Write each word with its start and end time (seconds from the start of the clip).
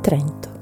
Trento. 0.00 0.60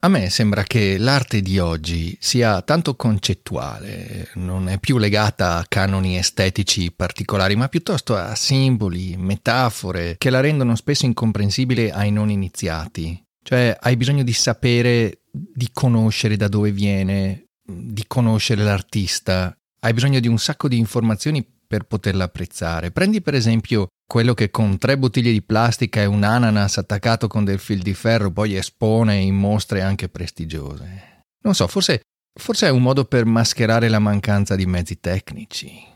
A 0.00 0.08
me 0.08 0.28
sembra 0.30 0.62
che 0.62 0.98
l'arte 0.98 1.40
di 1.40 1.58
oggi 1.58 2.16
sia 2.20 2.60
tanto 2.62 2.94
concettuale, 2.94 4.28
non 4.34 4.68
è 4.68 4.78
più 4.78 4.98
legata 4.98 5.56
a 5.56 5.64
canoni 5.66 6.16
estetici 6.16 6.92
particolari, 6.92 7.56
ma 7.56 7.68
piuttosto 7.68 8.14
a 8.14 8.34
simboli, 8.34 9.16
metafore, 9.16 10.16
che 10.18 10.30
la 10.30 10.40
rendono 10.40 10.76
spesso 10.76 11.06
incomprensibile 11.06 11.90
ai 11.90 12.12
non 12.12 12.30
iniziati. 12.30 13.20
Cioè 13.42 13.76
hai 13.80 13.96
bisogno 13.96 14.22
di 14.22 14.34
sapere, 14.34 15.22
di 15.30 15.70
conoscere 15.72 16.36
da 16.36 16.48
dove 16.48 16.70
viene, 16.70 17.46
di 17.64 18.04
conoscere 18.06 18.62
l'artista, 18.62 19.56
hai 19.80 19.92
bisogno 19.92 20.20
di 20.20 20.28
un 20.28 20.38
sacco 20.38 20.68
di 20.68 20.78
informazioni 20.78 21.44
per 21.66 21.84
poterla 21.84 22.24
apprezzare. 22.24 22.92
Prendi 22.92 23.20
per 23.22 23.34
esempio 23.34 23.88
quello 24.06 24.34
che 24.34 24.50
con 24.50 24.78
tre 24.78 24.96
bottiglie 24.96 25.32
di 25.32 25.42
plastica 25.42 26.00
e 26.00 26.06
un 26.06 26.22
ananas 26.22 26.78
attaccato 26.78 27.26
con 27.26 27.44
del 27.44 27.58
fil 27.58 27.82
di 27.82 27.92
ferro 27.92 28.30
poi 28.30 28.56
espone 28.56 29.16
in 29.16 29.34
mostre 29.34 29.82
anche 29.82 30.08
prestigiose. 30.08 31.24
Non 31.42 31.54
so, 31.54 31.66
forse, 31.66 32.02
forse 32.38 32.68
è 32.68 32.70
un 32.70 32.82
modo 32.82 33.04
per 33.04 33.24
mascherare 33.24 33.88
la 33.88 33.98
mancanza 33.98 34.54
di 34.54 34.66
mezzi 34.66 35.00
tecnici. 35.00 35.94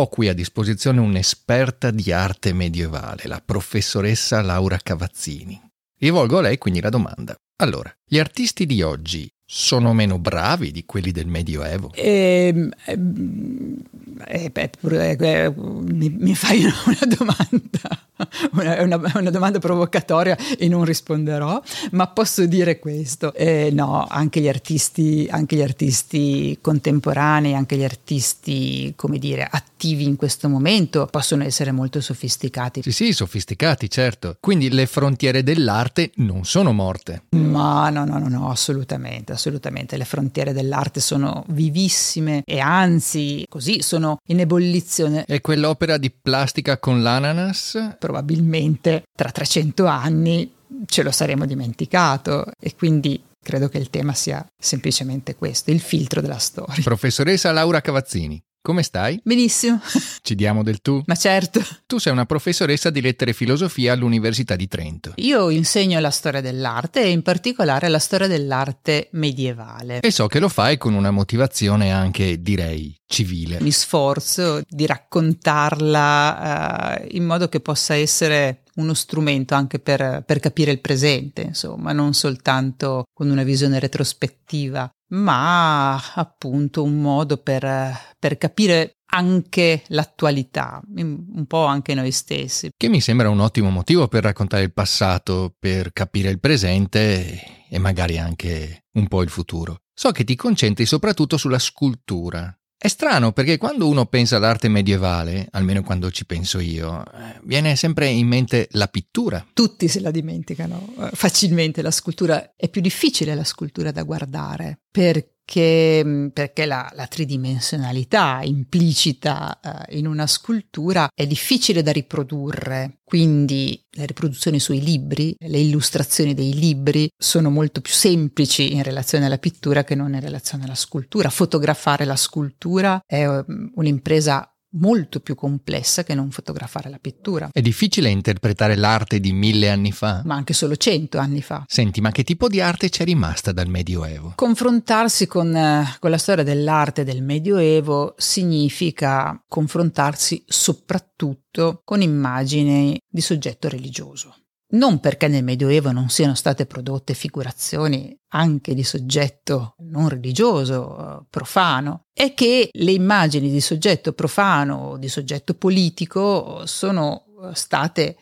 Ho 0.00 0.08
qui 0.08 0.28
a 0.28 0.34
disposizione 0.34 1.00
un'esperta 1.00 1.90
di 1.90 2.10
arte 2.12 2.52
medievale, 2.52 3.24
la 3.26 3.42
professoressa 3.44 4.40
Laura 4.40 4.78
Cavazzini. 4.78 5.60
Rivolgo 5.98 6.38
a 6.38 6.42
lei 6.42 6.56
quindi 6.56 6.80
la 6.80 6.88
domanda. 6.88 7.34
Allora, 7.60 7.92
gli 8.08 8.18
artisti 8.18 8.64
di 8.64 8.80
oggi 8.80 9.28
sono 9.52 9.92
meno 9.92 10.20
bravi 10.20 10.70
di 10.70 10.84
quelli 10.86 11.10
del 11.10 11.26
Medioevo? 11.26 11.90
Ehm, 11.96 12.70
ehm, 12.84 13.82
eh, 14.28 14.52
eh, 14.54 15.16
eh, 15.18 15.52
mi, 15.56 16.08
mi, 16.08 16.34
fai 16.36 16.62
una, 16.62 16.74
una 16.86 17.16
domanda 17.16 18.08
una, 18.52 18.82
una, 18.82 19.12
una, 19.14 19.30
domanda 19.30 19.58
provocatoria 19.58 20.36
e 20.58 20.68
non 20.68 20.84
risponderò, 20.84 21.60
ma 21.92 22.06
posso 22.08 22.46
dire 22.46 22.78
questo. 22.78 23.32
Eh, 23.34 23.70
no, 23.72 24.06
anche 24.08 24.40
gli, 24.40 24.48
artisti, 24.48 25.26
anche 25.30 25.56
gli 25.56 25.62
artisti 25.62 26.58
contemporanei, 26.60 27.54
anche 27.54 27.76
gli 27.76 27.84
artisti, 27.84 28.92
come 28.96 29.18
dire, 29.18 29.46
attivi 29.50 30.04
in 30.04 30.16
questo 30.16 30.48
momento 30.48 31.06
possono 31.10 31.44
essere 31.44 31.72
molto 31.72 32.00
sofisticati. 32.00 32.82
Sì, 32.82 32.92
sì, 32.92 33.12
sofisticati, 33.12 33.88
certo. 33.88 34.36
Quindi 34.40 34.70
le 34.70 34.86
frontiere 34.86 35.42
dell'arte 35.42 36.10
non 36.16 36.44
sono 36.44 36.72
morte. 36.72 37.24
Ma 37.30 37.90
no, 37.90 38.04
no, 38.04 38.18
no, 38.18 38.28
no, 38.28 38.50
assolutamente, 38.50 39.32
assolutamente. 39.40 39.96
Le 39.96 40.04
frontiere 40.04 40.52
dell'arte 40.52 41.00
sono 41.00 41.44
vivissime 41.48 42.42
e 42.44 42.60
anzi, 42.60 43.44
così 43.48 43.82
sono 43.82 44.18
in 44.26 44.40
ebollizione. 44.40 45.24
E 45.26 45.40
quell'opera 45.40 45.96
di 45.96 46.10
plastica 46.10 46.78
con 46.78 47.02
l'ananas? 47.02 47.96
probabilmente 47.98 49.04
tra 49.16 49.30
300 49.30 49.86
anni 49.86 50.52
ce 50.86 51.02
lo 51.02 51.10
saremo 51.10 51.46
dimenticato 51.46 52.46
e 52.60 52.74
quindi 52.74 53.22
credo 53.42 53.68
che 53.68 53.78
il 53.78 53.90
tema 53.90 54.12
sia 54.12 54.44
semplicemente 54.58 55.34
questo, 55.34 55.70
il 55.70 55.80
filtro 55.80 56.20
della 56.20 56.38
storia. 56.38 56.82
Professoressa 56.82 57.50
Laura 57.52 57.80
Cavazzini. 57.80 58.40
Come 58.62 58.82
stai? 58.82 59.18
Benissimo. 59.24 59.80
Ci 60.20 60.34
diamo 60.34 60.62
del 60.62 60.82
tu? 60.82 61.02
Ma 61.06 61.14
certo. 61.14 61.62
Tu 61.86 61.96
sei 61.96 62.12
una 62.12 62.26
professoressa 62.26 62.90
di 62.90 63.00
lettere 63.00 63.30
e 63.30 63.34
filosofia 63.34 63.94
all'Università 63.94 64.54
di 64.54 64.68
Trento. 64.68 65.14
Io 65.16 65.48
insegno 65.48 65.98
la 65.98 66.10
storia 66.10 66.42
dell'arte 66.42 67.02
e 67.02 67.08
in 67.08 67.22
particolare 67.22 67.88
la 67.88 67.98
storia 67.98 68.26
dell'arte 68.26 69.08
medievale. 69.12 70.00
E 70.00 70.10
so 70.10 70.26
che 70.26 70.40
lo 70.40 70.50
fai 70.50 70.76
con 70.76 70.92
una 70.92 71.10
motivazione 71.10 71.90
anche, 71.90 72.42
direi, 72.42 72.94
civile. 73.06 73.62
Mi 73.62 73.72
sforzo 73.72 74.60
di 74.68 74.84
raccontarla 74.84 76.98
uh, 77.00 77.06
in 77.12 77.24
modo 77.24 77.48
che 77.48 77.60
possa 77.60 77.94
essere 77.94 78.64
uno 78.76 78.92
strumento 78.92 79.54
anche 79.54 79.78
per, 79.78 80.22
per, 80.26 80.38
capire 80.38 80.70
il 80.70 80.80
presente, 80.80 81.42
insomma, 81.42 81.92
non 81.92 82.12
soltanto 82.12 83.04
con 83.12 83.30
una 83.30 83.42
visione 83.42 83.78
retrospettiva, 83.78 84.90
ma 85.10 85.94
appunto 86.14 86.82
un 86.82 87.00
modo 87.00 87.38
per, 87.38 88.16
per 88.18 88.38
capire 88.38 88.96
anche 89.12 89.82
l'attualità, 89.88 90.80
un 90.96 91.44
po' 91.46 91.64
anche 91.64 91.94
noi 91.94 92.12
stessi. 92.12 92.70
Che 92.76 92.88
mi 92.88 93.00
sembra 93.00 93.28
un 93.28 93.40
ottimo 93.40 93.70
motivo 93.70 94.08
per 94.08 94.22
raccontare 94.22 94.62
il 94.62 94.72
passato, 94.72 95.54
per 95.58 95.92
capire 95.92 96.30
il 96.30 96.38
presente 96.38 97.66
e 97.68 97.78
magari 97.78 98.18
anche 98.18 98.84
un 98.92 99.08
po' 99.08 99.22
il 99.22 99.28
futuro. 99.28 99.82
So 99.92 100.12
che 100.12 100.24
ti 100.24 100.36
concentri 100.36 100.86
soprattutto 100.86 101.36
sulla 101.36 101.58
scultura, 101.58 102.56
è 102.82 102.88
strano 102.88 103.32
perché 103.32 103.58
quando 103.58 103.86
uno 103.86 104.06
pensa 104.06 104.36
all'arte 104.36 104.68
medievale, 104.68 105.48
almeno 105.50 105.82
quando 105.82 106.10
ci 106.10 106.24
penso 106.24 106.60
io, 106.60 107.04
eh, 107.04 107.38
viene 107.42 107.76
sempre 107.76 108.08
in 108.08 108.26
mente 108.26 108.68
la 108.70 108.86
pittura. 108.86 109.46
Tutti 109.52 109.86
se 109.86 110.00
la 110.00 110.10
dimenticano 110.10 110.88
eh, 110.98 111.10
facilmente, 111.12 111.82
la 111.82 111.90
scultura 111.90 112.54
è 112.56 112.70
più 112.70 112.80
difficile 112.80 113.34
la 113.34 113.44
scultura 113.44 113.90
da 113.90 114.02
guardare 114.02 114.80
perché 114.90 115.39
perché, 115.50 116.02
mm, 116.04 116.28
perché 116.28 116.64
la, 116.64 116.88
la, 116.94 117.08
tridimensionalità 117.08 118.40
implicita 118.44 119.58
uh, 119.60 119.96
in 119.96 120.06
una 120.06 120.28
scultura 120.28 121.10
è 121.12 121.26
difficile 121.26 121.82
da 121.82 121.90
riprodurre, 121.90 123.00
quindi 123.02 123.84
le 123.90 124.06
riproduzioni 124.06 124.60
sui 124.60 124.80
libri, 124.80 125.34
le 125.36 125.58
illustrazioni 125.58 126.34
dei 126.34 126.54
libri 126.54 127.10
sono 127.16 127.50
molto 127.50 127.80
più 127.80 127.92
semplici 127.92 128.74
in 128.74 128.84
relazione 128.84 129.26
alla 129.26 129.38
pittura 129.38 129.82
che 129.82 129.96
non 129.96 130.14
in 130.14 130.20
relazione 130.20 130.64
alla 130.64 130.76
scultura. 130.76 131.28
Fotografare 131.30 132.04
la 132.04 132.16
scultura 132.16 133.02
è 133.04 133.26
um, 133.26 133.72
un'impresa 133.74 134.48
molto 134.72 135.20
più 135.20 135.34
complessa 135.34 136.04
che 136.04 136.14
non 136.14 136.30
fotografare 136.30 136.90
la 136.90 136.98
pittura. 136.98 137.48
È 137.52 137.60
difficile 137.60 138.08
interpretare 138.08 138.76
l'arte 138.76 139.20
di 139.20 139.32
mille 139.32 139.70
anni 139.70 139.92
fa. 139.92 140.22
Ma 140.24 140.34
anche 140.34 140.52
solo 140.52 140.76
cento 140.76 141.18
anni 141.18 141.42
fa. 141.42 141.64
Senti, 141.66 142.00
ma 142.00 142.10
che 142.10 142.24
tipo 142.24 142.48
di 142.48 142.60
arte 142.60 142.88
c'è 142.88 143.04
rimasta 143.04 143.52
dal 143.52 143.68
Medioevo? 143.68 144.32
Confrontarsi 144.36 145.26
con, 145.26 145.54
eh, 145.54 145.96
con 145.98 146.10
la 146.10 146.18
storia 146.18 146.44
dell'arte 146.44 147.04
del 147.04 147.22
Medioevo 147.22 148.14
significa 148.16 149.42
confrontarsi 149.48 150.44
soprattutto 150.46 151.82
con 151.84 152.02
immagini 152.02 152.98
di 153.08 153.20
soggetto 153.20 153.68
religioso 153.68 154.39
non 154.70 155.00
perché 155.00 155.28
nel 155.28 155.44
Medioevo 155.44 155.90
non 155.92 156.08
siano 156.08 156.34
state 156.34 156.66
prodotte 156.66 157.14
figurazioni 157.14 158.16
anche 158.28 158.74
di 158.74 158.84
soggetto 158.84 159.74
non 159.78 160.08
religioso, 160.08 161.26
profano, 161.28 162.06
è 162.12 162.34
che 162.34 162.68
le 162.70 162.92
immagini 162.92 163.50
di 163.50 163.60
soggetto 163.60 164.12
profano 164.12 164.76
o 164.76 164.96
di 164.96 165.08
soggetto 165.08 165.54
politico 165.54 166.64
sono 166.66 167.24
state 167.52 168.16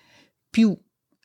più 0.48 0.76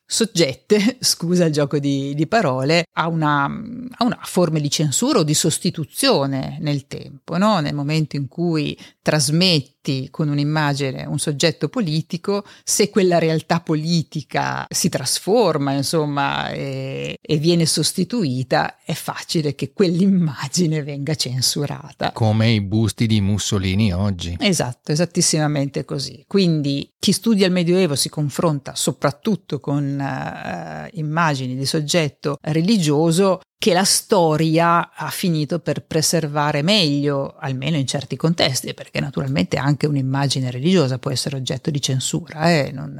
soggette, 0.05 0.97
scusa 1.01 1.45
il 1.45 1.53
gioco 1.53 1.79
di, 1.79 2.13
di 2.13 2.27
parole, 2.27 2.85
a 2.93 3.07
una, 3.07 3.45
a 3.45 4.03
una, 4.03 4.19
forma 4.23 4.59
di 4.59 4.69
censura 4.69 5.19
o 5.19 5.23
di 5.23 5.33
sostituzione 5.33 6.57
nel 6.59 6.87
tempo, 6.87 7.37
no? 7.37 7.59
nel 7.59 7.73
momento 7.73 8.15
in 8.15 8.27
cui 8.27 8.77
trasmetti 9.01 9.72
con 10.09 10.29
un'immagine 10.29 11.05
un 11.05 11.19
soggetto 11.19 11.67
politico, 11.69 12.45
se 12.63 12.89
quella 12.89 13.19
realtà 13.19 13.59
politica 13.59 14.65
si 14.69 14.89
trasforma, 14.89 15.73
insomma, 15.73 16.49
e, 16.51 17.17
e 17.21 17.37
viene 17.37 17.65
sostituita, 17.65 18.77
è 18.83 18.93
facile 18.93 19.55
che 19.55 19.73
quell'immagine 19.73 20.83
venga 20.83 21.15
censurata. 21.15 22.11
Come 22.11 22.51
i 22.51 22.61
busti 22.61 23.07
di 23.07 23.19
Mussolini 23.21 23.93
oggi. 23.93 24.37
Esatto, 24.39 24.91
esattissimamente 24.91 25.83
così. 25.85 26.23
Quindi 26.27 26.89
chi 26.97 27.11
studia 27.11 27.45
il 27.45 27.51
Medioevo 27.51 27.95
si 27.95 28.09
confronta 28.09 28.75
soprattutto 28.75 29.59
con 29.59 29.99
uh, 29.99 30.87
immagini 30.97 31.55
di 31.55 31.65
soggetto 31.65 32.37
religioso 32.41 33.41
che 33.63 33.71
la 33.71 33.85
storia 33.85 34.91
ha 34.93 35.09
finito 35.09 35.59
per 35.59 35.85
preservare 35.85 36.61
meglio, 36.61 37.37
almeno 37.39 37.77
in 37.77 37.87
certi 37.87 38.17
contesti, 38.17 38.73
perché 38.73 38.99
naturalmente 38.99 39.55
anche 39.55 39.87
un'immagine 39.87 40.51
religiosa 40.51 40.99
può 40.99 41.11
essere 41.11 41.37
oggetto 41.37 41.71
di 41.71 41.79
censura, 41.79 42.51
eh? 42.51 42.71
Non, 42.73 42.97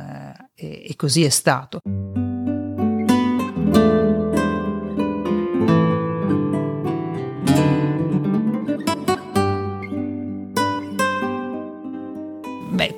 eh, 0.56 0.86
e, 0.88 0.96
così 0.96 1.26
è 1.26 1.30
stato. 1.30 1.82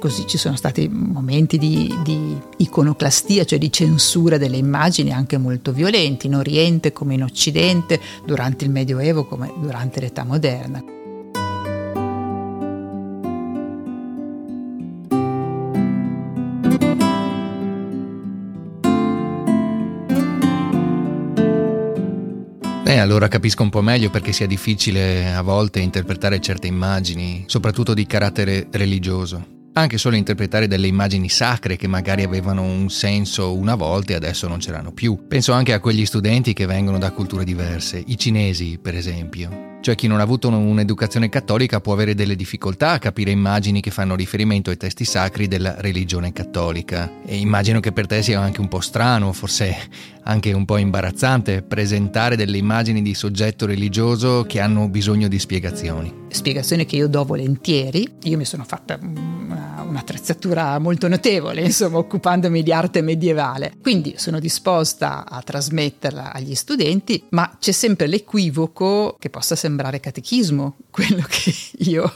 Così 0.05 0.27
ci 0.27 0.37
sono 0.37 0.55
stati 0.55 0.87
momenti 0.87 1.57
di, 1.57 1.91
di, 2.03 2.39
iconoclastia, 2.57 3.43
cioè 3.43 3.57
di 3.57 3.71
censura 3.71 4.37
delle 4.37 4.57
immagini 4.57 5.11
anche 5.11 5.39
molto 5.39 5.71
violenti, 5.71 6.27
in 6.27 6.35
Oriente 6.35 6.93
come 6.93 7.15
in 7.15 7.23
Occidente, 7.23 7.99
durante 8.23 8.65
il 8.65 8.69
Medioevo 8.69 9.25
come 9.25 9.51
durante 9.59 9.99
l'età 9.99 10.23
moderna. 10.23 10.83
Eh, 22.85 22.97
allora 22.99 23.27
capisco 23.27 23.63
un 23.63 23.71
po' 23.71 23.81
meglio 23.81 24.11
perché 24.11 24.31
sia 24.31 24.45
difficile 24.45 25.33
a 25.33 25.41
volte 25.41 25.79
interpretare 25.79 26.39
certe 26.39 26.67
immagini, 26.67 27.45
soprattutto 27.47 27.95
di 27.95 28.05
carattere 28.05 28.67
religioso. 28.69 29.54
Anche 29.77 29.97
solo 29.97 30.15
interpretare 30.15 30.67
delle 30.67 30.87
immagini 30.87 31.29
sacre 31.29 31.75
che 31.75 31.87
magari 31.87 32.23
avevano 32.23 32.63
un 32.63 32.89
senso 32.89 33.55
una 33.55 33.75
volta 33.75 34.13
e 34.13 34.15
adesso 34.15 34.47
non 34.47 34.59
ce 34.59 34.71
l'hanno 34.71 34.91
più. 34.91 35.27
Penso 35.27 35.51
anche 35.51 35.73
a 35.73 35.79
quegli 35.79 36.05
studenti 36.05 36.53
che 36.53 36.65
vengono 36.65 36.97
da 36.97 37.11
culture 37.11 37.43
diverse, 37.43 38.01
i 38.05 38.17
cinesi 38.17 38.79
per 38.81 38.95
esempio. 38.95 39.74
Cioè 39.85 39.93
chi 39.93 40.07
non 40.07 40.19
ha 40.19 40.23
avuto 40.23 40.47
un'educazione 40.47 41.29
cattolica 41.29 41.79
può 41.79 41.93
avere 41.93 42.15
delle 42.15 42.35
difficoltà 42.35 42.93
a 42.93 42.97
capire 42.97 43.29
immagini 43.29 43.81
che 43.81 43.91
fanno 43.91 44.15
riferimento 44.15 44.71
ai 44.71 44.77
testi 44.77 45.05
sacri 45.05 45.47
della 45.47 45.75
religione 45.77 46.33
cattolica. 46.33 47.21
E 47.23 47.37
immagino 47.37 47.79
che 47.79 47.91
per 47.91 48.07
te 48.07 48.23
sia 48.23 48.39
anche 48.41 48.61
un 48.61 48.67
po' 48.67 48.79
strano, 48.79 49.31
forse 49.31 49.77
anche 50.23 50.53
un 50.53 50.65
po' 50.65 50.77
imbarazzante, 50.77 51.61
presentare 51.61 52.35
delle 52.35 52.57
immagini 52.57 53.03
di 53.03 53.13
soggetto 53.13 53.67
religioso 53.67 54.43
che 54.47 54.59
hanno 54.59 54.89
bisogno 54.89 55.27
di 55.27 55.37
spiegazioni. 55.37 56.11
Spiegazioni 56.29 56.87
che 56.87 56.95
io 56.95 57.07
do 57.07 57.23
volentieri. 57.23 58.11
Io 58.23 58.37
mi 58.37 58.45
sono 58.45 58.63
fatta 58.63 58.97
una, 58.99 59.74
un'attrezzatura 59.95 60.77
molto 60.79 61.07
notevole, 61.07 61.61
insomma, 61.61 61.97
occupandomi 61.97 62.61
di 62.61 62.73
arte 62.73 63.01
medievale. 63.01 63.73
Quindi 63.81 64.15
sono 64.17 64.39
disposta 64.39 65.25
a 65.27 65.41
trasmetterla 65.41 66.33
agli 66.33 66.55
studenti, 66.55 67.23
ma 67.29 67.57
c'è 67.59 67.71
sempre 67.71 68.07
l'equivoco 68.07 69.15
che 69.17 69.29
possa 69.29 69.55
sembrare 69.55 69.99
catechismo 69.99 70.75
quello 70.91 71.23
che 71.27 71.53
io 71.79 72.11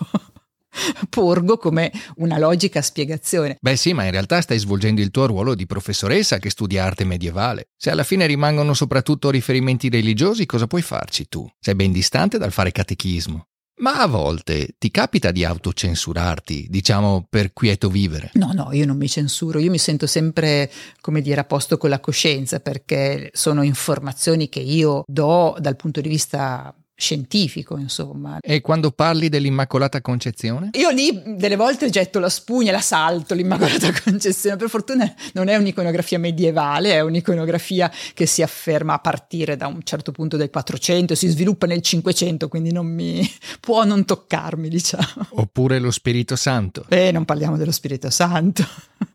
porgo 1.10 1.58
come 1.58 1.92
una 2.18 2.38
logica 2.38 2.82
spiegazione. 2.82 3.58
Beh 3.60 3.76
sì, 3.76 3.94
ma 3.94 4.04
in 4.06 4.12
realtà 4.12 4.42
stai 4.42 4.60
svolgendo 4.60 5.02
il 5.02 5.12
tuo 5.12 5.26
ruolo 5.26 5.56
di 5.56 5.66
professoressa 5.66 6.38
che 6.38 6.50
studia 6.50 6.84
arte 6.84 7.06
medievale. 7.06 7.70
Se 7.78 7.90
alla 7.90 8.04
fine 8.04 8.26
rimangono 8.26 8.74
soprattutto 8.74 9.30
riferimenti 9.30 9.90
religiosi, 9.90 10.46
cosa 10.46 10.68
puoi 10.68 10.82
farci 10.82 11.28
tu? 11.28 11.48
Sei 11.60 11.76
ben 11.76 11.92
distante 11.92 12.38
dal 12.38 12.52
fare 12.52 12.72
catechismo. 12.72 13.49
Ma 13.80 14.00
a 14.00 14.08
volte 14.08 14.76
ti 14.78 14.92
capita 14.92 15.32
di 15.32 15.46
autocensurarti, 15.46 16.68
diciamo 16.70 17.26
per 17.30 17.54
quieto 17.54 17.90
vivere? 17.90 18.32
No, 18.34 18.52
no, 18.54 18.70
io 18.74 18.86
non 18.86 18.98
mi 18.98 19.08
censuro, 19.08 19.60
io 19.60 19.70
mi 19.70 19.78
sento 19.78 20.06
sempre, 20.06 20.70
come 21.00 21.22
dire, 21.22 21.40
a 21.40 21.46
posto 21.46 21.78
con 21.78 21.90
la 21.90 22.00
coscienza 22.00 22.60
perché 22.60 23.30
sono 23.34 23.64
informazioni 23.64 24.50
che 24.50 24.60
io 24.60 25.04
do 25.08 25.56
dal 25.60 25.78
punto 25.78 26.02
di 26.02 26.10
vista 26.10 26.74
scientifico, 27.00 27.78
insomma. 27.78 28.40
E 28.42 28.60
quando 28.60 28.92
parli 28.92 29.30
dell'Immacolata 29.30 30.02
Concezione? 30.02 30.72
Io 30.74 30.90
lì 30.90 31.22
delle 31.38 31.56
volte 31.56 31.90
getto 31.90 32.20
la 32.20 32.30
spugna, 32.30 32.74
la 32.74 32.82
salto, 32.82 33.34
l'Immacolata 33.34 33.92
Concezione. 34.04 34.58
Per 34.58 34.70
fortuna 34.70 35.12
non 35.34 35.48
è 35.48 35.56
un'iconografia 35.56 36.20
medievale, 36.20 36.92
è 36.92 37.00
un'iconografia 37.00 37.90
che 38.14 38.26
si 38.26 38.42
afferma 38.42 38.96
a 38.96 39.00
partire 39.00 39.56
da 39.56 39.68
un 39.68 39.82
certo 39.84 40.12
punto 40.12 40.36
del 40.36 40.50
400, 40.50 41.16
si 41.16 41.28
sviluppa 41.30 41.66
nel 41.66 41.82
500, 41.82 42.50
quindi 42.50 42.74
non 42.74 42.86
mi 42.86 43.28
può 43.62 43.86
non 43.86 44.04
toccarmi, 44.04 44.68
diciamo. 44.68 45.28
Oppure 45.30 45.80
lo 45.80 45.92
Spirito 45.92 46.36
Santo. 46.36 46.86
Eh, 46.90 47.12
non 47.12 47.24
parliamo 47.24 47.56
dello 47.56 47.72
Spirito 47.72 48.10
Santo. 48.10 48.66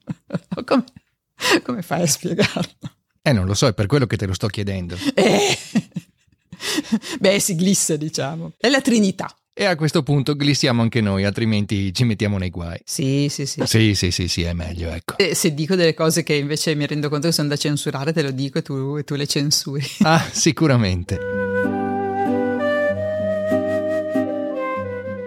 come, 0.64 0.84
come 1.62 1.82
fai 1.82 2.02
a 2.02 2.06
spiegarlo? 2.06 2.72
Eh, 3.20 3.32
non 3.32 3.44
lo 3.44 3.54
so, 3.54 3.66
è 3.66 3.74
per 3.74 3.86
quello 3.86 4.06
che 4.06 4.16
te 4.16 4.26
lo 4.26 4.32
sto 4.32 4.46
chiedendo. 4.46 4.96
Eh... 5.14 5.58
Beh, 7.20 7.38
si 7.40 7.54
glissa, 7.54 7.96
diciamo. 7.96 8.52
È 8.56 8.68
la 8.68 8.80
Trinità. 8.80 9.34
E 9.56 9.66
a 9.66 9.76
questo 9.76 10.02
punto 10.02 10.34
glissiamo 10.34 10.82
anche 10.82 11.00
noi, 11.00 11.24
altrimenti 11.24 11.94
ci 11.94 12.02
mettiamo 12.02 12.38
nei 12.38 12.50
guai. 12.50 12.80
Sì, 12.84 13.28
sì, 13.30 13.46
sì. 13.46 13.62
Sì, 13.64 13.94
sì, 13.94 14.10
sì, 14.10 14.26
sì, 14.26 14.42
è 14.42 14.52
meglio, 14.52 14.90
ecco. 14.90 15.16
E 15.16 15.36
se 15.36 15.54
dico 15.54 15.76
delle 15.76 15.94
cose 15.94 16.24
che 16.24 16.34
invece 16.34 16.74
mi 16.74 16.84
rendo 16.86 17.08
conto 17.08 17.28
che 17.28 17.32
sono 17.32 17.46
da 17.46 17.56
censurare, 17.56 18.12
te 18.12 18.22
lo 18.22 18.32
dico 18.32 18.58
e 18.58 18.62
tu, 18.62 18.96
e 18.98 19.04
tu 19.04 19.14
le 19.14 19.26
censuri. 19.26 19.84
Ah, 20.02 20.28
sicuramente. 20.32 21.44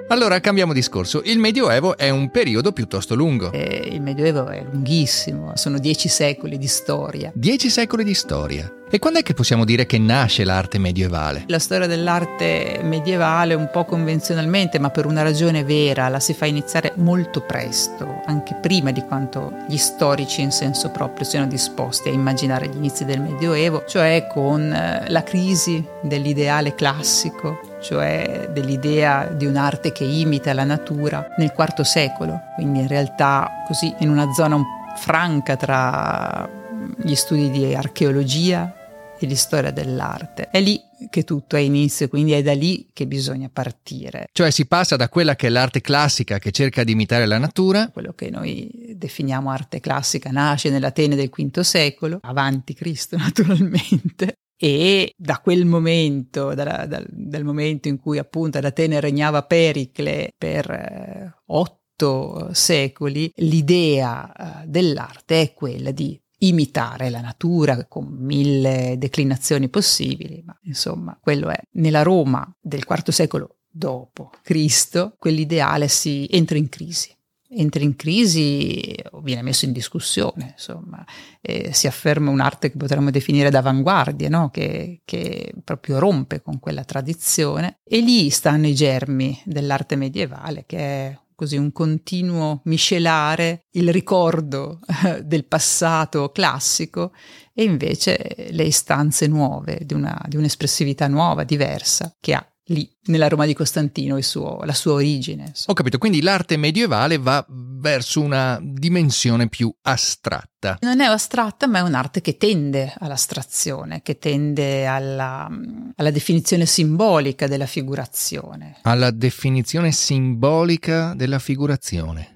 Allora 0.10 0.40
cambiamo 0.40 0.72
discorso. 0.72 1.22
Il 1.24 1.38
Medioevo 1.38 1.98
è 1.98 2.10
un 2.10 2.30
periodo 2.30 2.72
piuttosto 2.72 3.14
lungo. 3.14 3.52
Eh, 3.52 3.90
il 3.92 4.02
Medioevo 4.02 4.48
è 4.48 4.66
lunghissimo, 4.70 5.52
sono 5.56 5.80
dieci 5.80 6.08
secoli 6.08 6.58
di 6.58 6.68
storia. 6.68 7.32
Dieci 7.34 7.70
secoli 7.70 8.06
di 8.06 8.14
storia. 8.14 8.72
E 8.90 9.00
quando 9.00 9.20
è 9.20 9.24
che 9.24 9.34
possiamo 9.34 9.66
dire 9.66 9.86
che 9.86 9.98
nasce 9.98 10.46
l'arte 10.46 10.78
medievale? 10.78 11.44
La 11.48 11.60
storia 11.60 11.88
dell'arte 11.88 12.80
medievale 12.84 13.54
un 13.54 13.70
po' 13.70 13.84
convenzionalmente, 13.84 14.80
ma 14.80 14.90
per 14.92 15.06
una 15.06 15.24
ragione 15.24 15.66
vera, 15.66 16.08
la 16.08 16.22
si 16.22 16.34
fa 16.34 16.46
iniziare 16.46 16.94
molto 16.96 17.42
presto, 17.42 18.22
anche 18.28 18.56
prima 18.56 18.92
di 18.92 19.02
quanto 19.02 19.52
gli 19.68 19.76
storici 19.76 20.42
in 20.42 20.52
senso 20.52 20.90
proprio 20.90 21.26
siano 21.26 21.48
disposti 21.48 22.08
a 22.08 22.14
immaginare 22.14 22.70
gli 22.70 22.78
inizi 22.78 23.04
del 23.04 23.20
Medioevo, 23.20 23.84
cioè 23.86 24.26
con 24.32 24.72
eh, 24.72 25.04
la 25.10 25.24
crisi 25.24 25.86
dell'ideale 26.02 26.74
classico, 26.74 27.60
cioè 27.82 28.48
dell'idea 28.54 29.26
di 29.26 29.46
un'arte 29.46 29.92
che 29.92 30.06
imita 30.06 30.54
la 30.54 30.64
natura 30.64 31.28
nel 31.36 31.52
IV 31.54 31.82
secolo, 31.82 32.40
quindi 32.56 32.80
in 32.80 32.88
realtà 32.88 33.52
così 33.68 33.94
in 34.00 34.10
una 34.10 34.32
zona 34.32 34.56
un 34.56 34.64
franca 34.96 35.58
tra 35.58 36.50
gli 36.96 37.16
studi 37.16 37.50
di 37.50 37.76
archeologia 37.76 38.77
e 39.20 39.28
di 39.28 39.36
storia 39.36 39.72
dell'arte. 39.72 40.50
È 40.50 40.60
lì 40.60 40.80
che 41.10 41.24
tutto 41.24 41.56
ha 41.56 41.60
inizio, 41.60 42.08
quindi 42.08 42.34
è 42.34 42.42
da 42.42 42.54
lì 42.54 42.90
che 42.94 43.08
bisogna 43.08 43.50
partire. 43.52 44.28
Cioè 44.32 44.52
si 44.52 44.66
passa 44.66 44.96
da 44.96 45.10
quella 45.10 45.36
che 45.36 45.48
è 45.48 45.50
l'arte 45.50 45.82
classica 45.82 46.40
che 46.40 46.52
cerca 46.52 46.84
di 46.84 46.92
imitare 46.94 47.26
la 47.26 47.38
natura. 47.38 47.90
Quello 47.90 48.14
che 48.14 48.30
noi 48.30 48.94
definiamo 48.96 49.50
arte 49.50 49.80
classica 49.80 50.30
nasce 50.32 50.70
nell'Atene 50.70 51.16
del 51.16 51.30
V 51.30 51.60
secolo, 51.60 52.20
avanti 52.22 52.74
Cristo 52.74 53.16
naturalmente, 53.18 54.38
e 54.60 55.14
da 55.16 55.40
quel 55.40 55.66
momento, 55.66 56.56
da, 56.56 56.86
da, 56.88 57.04
dal 57.08 57.44
momento 57.44 57.88
in 57.88 58.00
cui 58.00 58.18
appunto 58.18 58.58
ad 58.58 58.66
Atene 58.66 59.00
regnava 59.00 59.44
Pericle 59.44 60.34
per 60.36 60.70
eh, 60.72 61.42
otto 61.46 62.50
secoli, 62.54 63.32
l'idea 63.36 64.64
eh, 64.64 64.68
dell'arte 64.68 65.42
è 65.42 65.54
quella 65.54 65.92
di 65.92 66.20
imitare 66.40 67.10
la 67.10 67.22
natura 67.22 67.86
con 67.86 68.06
mille 68.06 68.96
declinazioni 68.98 69.70
possibili, 69.70 70.42
ma 70.46 70.58
insomma, 70.64 71.18
quello 71.20 71.50
è. 71.50 71.60
Nella 71.74 72.04
Roma 72.04 72.50
del 72.60 72.86
IV 72.88 73.10
secolo 73.10 73.58
dopo 73.70 74.32
Cristo, 74.42 75.16
quell'ideale 75.18 75.88
si 75.88 76.28
entra 76.30 76.58
in 76.58 76.70
crisi. 76.70 77.16
Entra 77.50 77.82
in 77.82 77.96
crisi 77.96 78.94
o 79.12 79.22
viene 79.22 79.42
messo 79.42 79.64
in 79.64 79.72
discussione, 79.72 80.52
insomma, 80.58 81.06
e 81.40 81.72
si 81.74 81.88
afferma 81.88 82.30
un'arte 82.30 82.70
che 82.70 82.78
potremmo 82.78 83.10
definire 83.10 83.50
d'avanguardia, 83.50 84.28
no? 84.28 84.50
che, 84.50 85.02
che 85.06 85.54
proprio 85.64 85.98
rompe 85.98 86.42
con 86.42 86.60
quella 86.60 86.84
tradizione. 86.84 87.80
E 87.86 88.00
lì 88.02 88.30
stanno 88.32 88.68
i 88.68 88.76
germi 88.76 89.40
dell'arte 89.46 89.96
medievale, 89.96 90.66
che 90.66 90.78
è 90.78 91.20
così 91.38 91.56
un 91.56 91.72
continuo 91.72 92.62
miscelare 92.64 93.68
il 93.74 93.92
ricordo 93.92 94.80
eh, 95.06 95.24
del 95.24 95.46
passato 95.46 96.32
classico 96.32 97.14
e 97.54 97.64
invece 97.64 98.48
le 98.50 98.64
istanze 98.64 99.28
nuove 99.28 99.82
di, 99.86 99.94
una, 99.94 100.20
di 100.28 100.36
un'espressività 100.36 101.08
nuova, 101.08 101.44
diversa, 101.44 102.12
che 102.20 102.34
ha 102.34 102.44
lì 102.68 102.90
nella 103.06 103.28
Roma 103.28 103.46
di 103.46 103.54
Costantino 103.54 104.20
suo, 104.22 104.62
la 104.64 104.74
sua 104.74 104.94
origine. 104.94 105.52
Ho 105.68 105.74
capito, 105.74 105.98
quindi 105.98 106.22
l'arte 106.22 106.58
medievale 106.58 107.18
va 107.18 107.46
verso 107.50 108.22
una 108.22 108.60
dimensione 108.62 109.48
più 109.48 109.74
astratta. 109.84 110.78
Non 110.82 111.00
è 111.00 111.06
astratta, 111.06 111.68
ma 111.68 111.80
è 111.80 111.82
un'arte 111.82 112.22
che 112.22 112.38
tende 112.38 112.94
all'astrazione, 112.98 114.02
che 114.02 114.18
tende 114.18 114.86
alla, 114.86 115.50
alla 115.96 116.12
definizione 116.12 116.66
simbolica 116.66 117.48
della 117.48 117.68
figurazione. 117.68 118.78
Alla 118.82 119.12
definizione 119.12 119.92
simbolica 119.92 121.14
della 121.16 121.40
figurazione. 121.40 122.34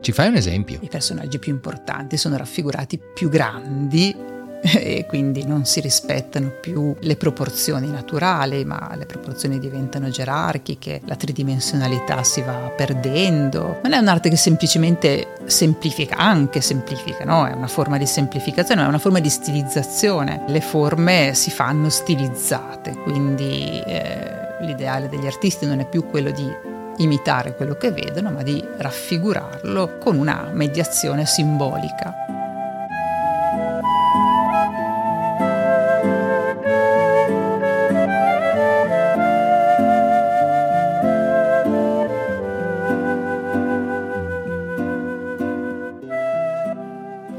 Ci 0.00 0.12
fai 0.12 0.28
un 0.28 0.36
esempio? 0.36 0.78
I 0.80 0.88
personaggi 0.88 1.38
più 1.38 1.52
importanti 1.52 2.16
sono 2.16 2.38
raffigurati 2.38 2.98
più 3.14 3.28
grandi 3.28 4.36
e 4.74 5.06
quindi 5.06 5.46
non 5.46 5.64
si 5.64 5.80
rispettano 5.80 6.50
più 6.60 6.94
le 7.00 7.16
proporzioni 7.16 7.90
naturali, 7.90 8.64
ma 8.64 8.92
le 8.96 9.06
proporzioni 9.06 9.58
diventano 9.58 10.08
gerarchiche, 10.08 11.00
la 11.04 11.16
tridimensionalità 11.16 12.22
si 12.22 12.42
va 12.42 12.72
perdendo. 12.74 13.80
Non 13.82 13.92
è 13.92 13.98
un'arte 13.98 14.28
che 14.28 14.36
semplicemente 14.36 15.34
semplifica, 15.46 16.16
anche 16.16 16.60
semplifica, 16.60 17.24
no? 17.24 17.46
È 17.46 17.52
una 17.52 17.68
forma 17.68 17.98
di 17.98 18.06
semplificazione, 18.06 18.82
è 18.82 18.86
una 18.86 18.98
forma 18.98 19.20
di 19.20 19.28
stilizzazione. 19.28 20.42
Le 20.46 20.60
forme 20.60 21.32
si 21.34 21.50
fanno 21.50 21.88
stilizzate, 21.88 22.96
quindi 22.96 23.80
eh, 23.86 24.38
l'ideale 24.60 25.08
degli 25.08 25.26
artisti 25.26 25.66
non 25.66 25.80
è 25.80 25.88
più 25.88 26.06
quello 26.06 26.30
di 26.30 26.76
imitare 26.98 27.54
quello 27.54 27.76
che 27.76 27.92
vedono, 27.92 28.30
ma 28.30 28.42
di 28.42 28.62
raffigurarlo 28.78 29.98
con 29.98 30.16
una 30.16 30.50
mediazione 30.52 31.26
simbolica. 31.26 32.37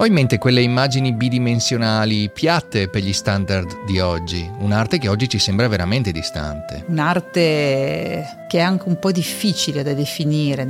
Ho 0.01 0.05
in 0.05 0.13
mente 0.13 0.37
quelle 0.37 0.61
immagini 0.61 1.11
bidimensionali 1.11 2.29
piatte 2.29 2.87
per 2.87 3.01
gli 3.01 3.11
standard 3.11 3.83
di 3.83 3.99
oggi, 3.99 4.49
un'arte 4.59 4.97
che 4.97 5.09
oggi 5.09 5.27
ci 5.27 5.39
sembra 5.39 5.67
veramente 5.67 6.13
distante. 6.13 6.85
Un'arte 6.87 8.45
che 8.47 8.59
è 8.59 8.61
anche 8.61 8.87
un 8.87 8.97
po' 8.97 9.11
difficile 9.11 9.83
da 9.83 9.93
definire, 9.93 10.65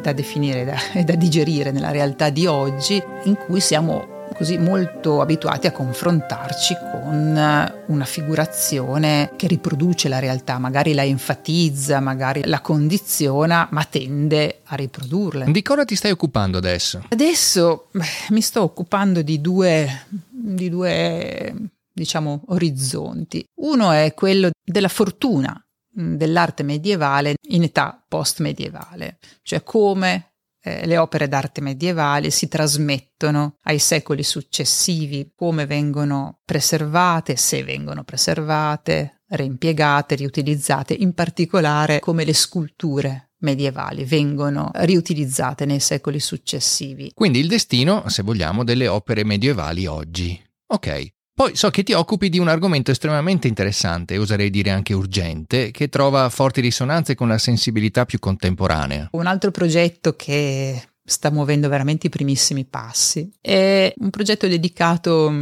da 0.00 0.14
definire 0.14 0.74
e 0.96 1.04
da 1.04 1.14
digerire 1.14 1.72
nella 1.72 1.90
realtà 1.90 2.30
di 2.30 2.46
oggi, 2.46 3.02
in 3.24 3.36
cui 3.36 3.60
siamo 3.60 4.19
così 4.40 4.56
molto 4.56 5.20
abituati 5.20 5.66
a 5.66 5.70
confrontarci 5.70 6.74
con 6.90 7.36
eh, 7.36 7.82
una 7.88 8.04
figurazione 8.06 9.34
che 9.36 9.46
riproduce 9.46 10.08
la 10.08 10.18
realtà, 10.18 10.56
magari 10.56 10.94
la 10.94 11.04
enfatizza, 11.04 12.00
magari 12.00 12.46
la 12.46 12.62
condiziona, 12.62 13.68
ma 13.70 13.84
tende 13.84 14.60
a 14.64 14.76
riprodurla. 14.76 15.44
Di 15.44 15.60
cosa 15.60 15.84
ti 15.84 15.94
stai 15.94 16.12
occupando 16.12 16.56
adesso? 16.56 17.04
Adesso 17.10 17.88
beh, 17.90 18.04
mi 18.30 18.40
sto 18.40 18.62
occupando 18.62 19.20
di 19.20 19.42
due, 19.42 20.06
di 20.30 20.70
due 20.70 21.54
diciamo, 21.92 22.44
orizzonti. 22.46 23.44
Uno 23.56 23.90
è 23.90 24.14
quello 24.14 24.52
della 24.64 24.88
fortuna 24.88 25.62
mm, 26.00 26.14
dell'arte 26.14 26.62
medievale 26.62 27.34
in 27.50 27.64
età 27.64 28.02
post-medievale, 28.08 29.18
cioè 29.42 29.62
come 29.62 30.29
eh, 30.62 30.86
le 30.86 30.98
opere 30.98 31.28
d'arte 31.28 31.60
medievali 31.60 32.30
si 32.30 32.48
trasmettono 32.48 33.56
ai 33.62 33.78
secoli 33.78 34.22
successivi, 34.22 35.32
come 35.34 35.66
vengono 35.66 36.40
preservate, 36.44 37.36
se 37.36 37.64
vengono 37.64 38.04
preservate, 38.04 39.22
reimpiegate, 39.28 40.14
riutilizzate, 40.16 40.94
in 40.94 41.14
particolare 41.14 42.00
come 42.00 42.24
le 42.24 42.34
sculture 42.34 43.30
medievali 43.40 44.04
vengono 44.04 44.70
riutilizzate 44.74 45.64
nei 45.64 45.80
secoli 45.80 46.20
successivi. 46.20 47.12
Quindi 47.14 47.38
il 47.38 47.48
destino, 47.48 48.08
se 48.08 48.22
vogliamo, 48.22 48.64
delle 48.64 48.86
opere 48.86 49.24
medievali 49.24 49.86
oggi. 49.86 50.38
Ok, 50.66 51.12
poi 51.40 51.56
so 51.56 51.70
che 51.70 51.82
ti 51.82 51.94
occupi 51.94 52.28
di 52.28 52.38
un 52.38 52.48
argomento 52.48 52.90
estremamente 52.90 53.48
interessante, 53.48 54.18
oserei 54.18 54.50
dire 54.50 54.68
anche 54.68 54.92
urgente, 54.92 55.70
che 55.70 55.88
trova 55.88 56.28
forti 56.28 56.60
risonanze 56.60 57.14
con 57.14 57.28
la 57.28 57.38
sensibilità 57.38 58.04
più 58.04 58.18
contemporanea. 58.18 59.08
Un 59.12 59.24
altro 59.24 59.50
progetto 59.50 60.16
che 60.16 60.82
sta 61.02 61.30
muovendo 61.30 61.70
veramente 61.70 62.08
i 62.08 62.10
primissimi 62.10 62.66
passi 62.66 63.32
è 63.40 63.90
un 63.96 64.10
progetto 64.10 64.46
dedicato, 64.48 65.32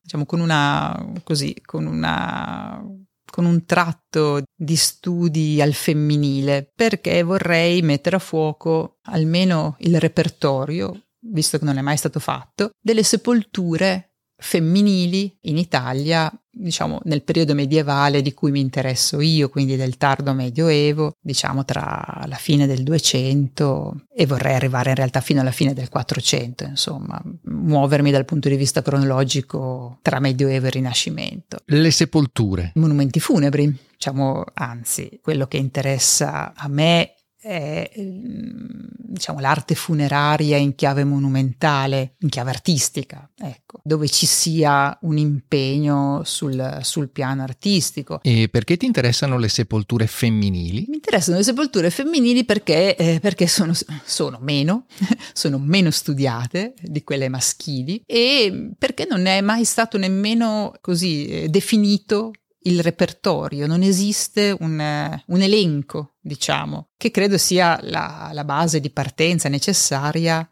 diciamo, 0.00 0.26
con 0.26 0.40
una 0.40 1.12
così, 1.22 1.54
con 1.64 1.86
una 1.86 2.84
con 3.24 3.44
un 3.44 3.64
tratto 3.64 4.42
di 4.56 4.74
studi 4.74 5.62
al 5.62 5.72
femminile, 5.72 6.68
perché 6.74 7.22
vorrei 7.22 7.80
mettere 7.82 8.16
a 8.16 8.20
fuoco 8.20 8.98
almeno 9.04 9.76
il 9.78 10.00
repertorio, 10.00 11.00
visto 11.20 11.58
che 11.58 11.64
non 11.64 11.78
è 11.78 11.80
mai 11.80 11.96
stato 11.96 12.18
fatto, 12.18 12.70
delle 12.80 13.04
sepolture 13.04 14.13
femminili 14.36 15.36
in 15.42 15.58
Italia, 15.58 16.32
diciamo 16.50 17.00
nel 17.04 17.22
periodo 17.22 17.54
medievale 17.54 18.22
di 18.22 18.32
cui 18.32 18.50
mi 18.50 18.60
interesso 18.60 19.20
io, 19.20 19.48
quindi 19.48 19.76
del 19.76 19.96
tardo 19.96 20.32
medioevo, 20.32 21.16
diciamo 21.20 21.64
tra 21.64 22.24
la 22.26 22.36
fine 22.36 22.66
del 22.66 22.82
200 22.82 24.06
e 24.14 24.26
vorrei 24.26 24.54
arrivare 24.54 24.90
in 24.90 24.96
realtà 24.96 25.20
fino 25.20 25.40
alla 25.40 25.50
fine 25.50 25.72
del 25.72 25.88
400, 25.88 26.64
insomma, 26.64 27.20
muovermi 27.44 28.10
dal 28.10 28.24
punto 28.24 28.48
di 28.48 28.56
vista 28.56 28.82
cronologico 28.82 29.98
tra 30.02 30.20
medioevo 30.20 30.66
e 30.66 30.70
rinascimento. 30.70 31.58
Le 31.66 31.90
sepolture. 31.90 32.72
Monumenti 32.74 33.20
funebri, 33.20 33.76
diciamo, 33.92 34.44
anzi, 34.54 35.18
quello 35.22 35.46
che 35.46 35.56
interessa 35.56 36.52
a 36.54 36.68
me 36.68 37.13
è 37.44 37.90
ehm, 37.92 38.88
diciamo, 38.96 39.38
l'arte 39.38 39.74
funeraria 39.74 40.56
in 40.56 40.74
chiave 40.74 41.04
monumentale, 41.04 42.14
in 42.20 42.30
chiave 42.30 42.50
artistica, 42.50 43.30
ecco, 43.36 43.80
dove 43.84 44.08
ci 44.08 44.24
sia 44.24 44.96
un 45.02 45.18
impegno 45.18 46.22
sul, 46.24 46.78
sul, 46.82 47.10
piano 47.10 47.42
artistico. 47.42 48.20
E 48.22 48.48
perché 48.48 48.78
ti 48.78 48.86
interessano 48.86 49.36
le 49.36 49.48
sepolture 49.48 50.06
femminili? 50.06 50.86
Mi 50.88 50.96
interessano 50.96 51.36
le 51.36 51.44
sepolture 51.44 51.90
femminili 51.90 52.44
perché, 52.44 52.96
eh, 52.96 53.20
perché 53.20 53.46
sono, 53.46 53.74
sono, 54.04 54.38
meno, 54.40 54.86
sono 55.34 55.58
meno 55.58 55.90
studiate 55.90 56.72
di 56.80 57.04
quelle 57.04 57.28
maschili 57.28 58.02
e 58.06 58.70
perché 58.78 59.06
non 59.08 59.26
è 59.26 59.42
mai 59.42 59.64
stato 59.64 59.98
nemmeno 59.98 60.72
così 60.80 61.26
eh, 61.26 61.48
definito 61.48 62.32
il 62.66 62.80
repertorio, 62.80 63.66
non 63.66 63.82
esiste 63.82 64.56
un, 64.58 65.20
un 65.26 65.40
elenco, 65.42 66.13
diciamo, 66.24 66.88
che 66.96 67.10
credo 67.10 67.36
sia 67.36 67.78
la, 67.82 68.30
la, 68.32 68.44
base 68.44 68.80
di 68.80 68.88
partenza 68.88 69.50
necessaria 69.50 70.48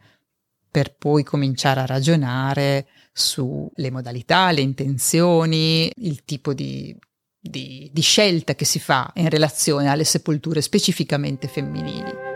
per 0.70 0.94
poi 0.96 1.22
cominciare 1.24 1.80
a 1.80 1.86
ragionare 1.86 2.86
sulle 3.12 3.90
modalità, 3.90 4.50
le 4.50 4.60
intenzioni, 4.60 5.90
il 5.96 6.24
tipo 6.24 6.52
di, 6.52 6.94
di, 7.40 7.88
di 7.90 8.02
scelta 8.02 8.54
che 8.54 8.66
si 8.66 8.78
fa 8.78 9.10
in 9.16 9.30
relazione 9.30 9.88
alle 9.88 10.04
sepolture 10.04 10.60
specificamente 10.60 11.48
femminili. 11.48 12.31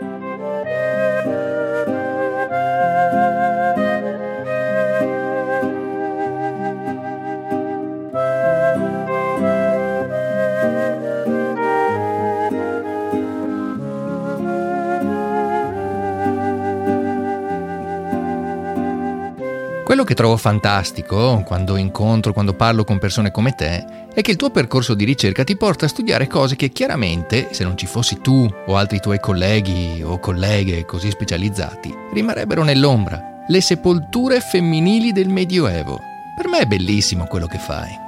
Quello 19.87 20.03
che 20.03 20.15
trovo 20.15 20.35
fantastico 20.35 21.43
quando 21.45 21.77
incontro, 21.77 22.33
quando 22.33 22.53
parlo 22.53 22.83
con 22.83 22.99
persone 22.99 23.31
come 23.31 23.53
te, 23.53 23.85
è 24.13 24.19
che 24.19 24.31
il 24.31 24.35
tuo 24.35 24.49
percorso 24.49 24.93
di 24.93 25.05
ricerca 25.05 25.45
ti 25.45 25.55
porta 25.55 25.85
a 25.85 25.87
studiare 25.87 26.27
cose 26.27 26.57
che 26.57 26.71
chiaramente, 26.71 27.53
se 27.53 27.63
non 27.63 27.77
ci 27.77 27.85
fossi 27.85 28.19
tu 28.19 28.53
o 28.65 28.75
altri 28.75 28.99
tuoi 28.99 29.21
colleghi 29.21 30.03
o 30.03 30.19
colleghe 30.19 30.83
così 30.83 31.09
specializzati, 31.09 31.95
rimarrebbero 32.11 32.65
nell'ombra. 32.65 33.45
Le 33.47 33.61
sepolture 33.61 34.41
femminili 34.41 35.13
del 35.13 35.29
Medioevo. 35.29 35.97
Per 36.35 36.49
me 36.49 36.59
è 36.59 36.65
bellissimo 36.65 37.23
quello 37.23 37.47
che 37.47 37.57
fai. 37.57 38.06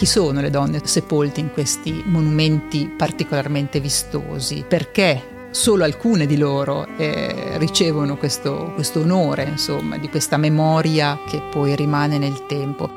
Chi 0.00 0.06
sono 0.06 0.40
le 0.40 0.48
donne 0.48 0.80
sepolte 0.82 1.40
in 1.40 1.52
questi 1.52 2.02
monumenti 2.06 2.88
particolarmente 2.88 3.80
vistosi, 3.80 4.64
perché 4.66 5.48
solo 5.50 5.84
alcune 5.84 6.24
di 6.24 6.38
loro 6.38 6.86
eh, 6.96 7.58
ricevono 7.58 8.16
questo, 8.16 8.72
questo 8.74 9.00
onore, 9.00 9.44
insomma, 9.44 9.98
di 9.98 10.08
questa 10.08 10.38
memoria 10.38 11.18
che 11.28 11.42
poi 11.50 11.76
rimane 11.76 12.16
nel 12.16 12.46
tempo. 12.46 12.88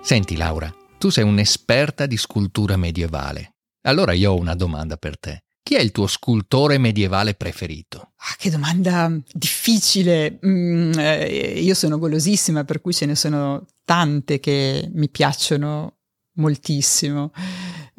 Senti 0.00 0.36
Laura, 0.36 0.72
tu 0.96 1.08
sei 1.08 1.24
un'esperta 1.24 2.06
di 2.06 2.16
scultura 2.16 2.76
medievale. 2.76 3.54
Allora 3.88 4.12
io 4.12 4.30
ho 4.30 4.38
una 4.38 4.54
domanda 4.54 4.96
per 4.96 5.18
te. 5.18 5.42
Chi 5.60 5.74
è 5.74 5.80
il 5.80 5.90
tuo 5.90 6.06
scultore 6.06 6.78
medievale 6.78 7.34
preferito? 7.34 8.12
Ah, 8.16 8.36
che 8.38 8.50
domanda 8.50 9.12
difficile. 9.32 10.38
Mm, 10.46 10.92
eh, 10.96 11.60
io 11.60 11.74
sono 11.74 11.98
golosissima, 11.98 12.62
per 12.62 12.80
cui 12.80 12.92
ce 12.94 13.06
ne 13.06 13.14
sono 13.16 13.66
tante 13.90 14.38
che 14.38 14.88
mi 14.94 15.08
piacciono 15.08 15.96
moltissimo. 16.34 17.32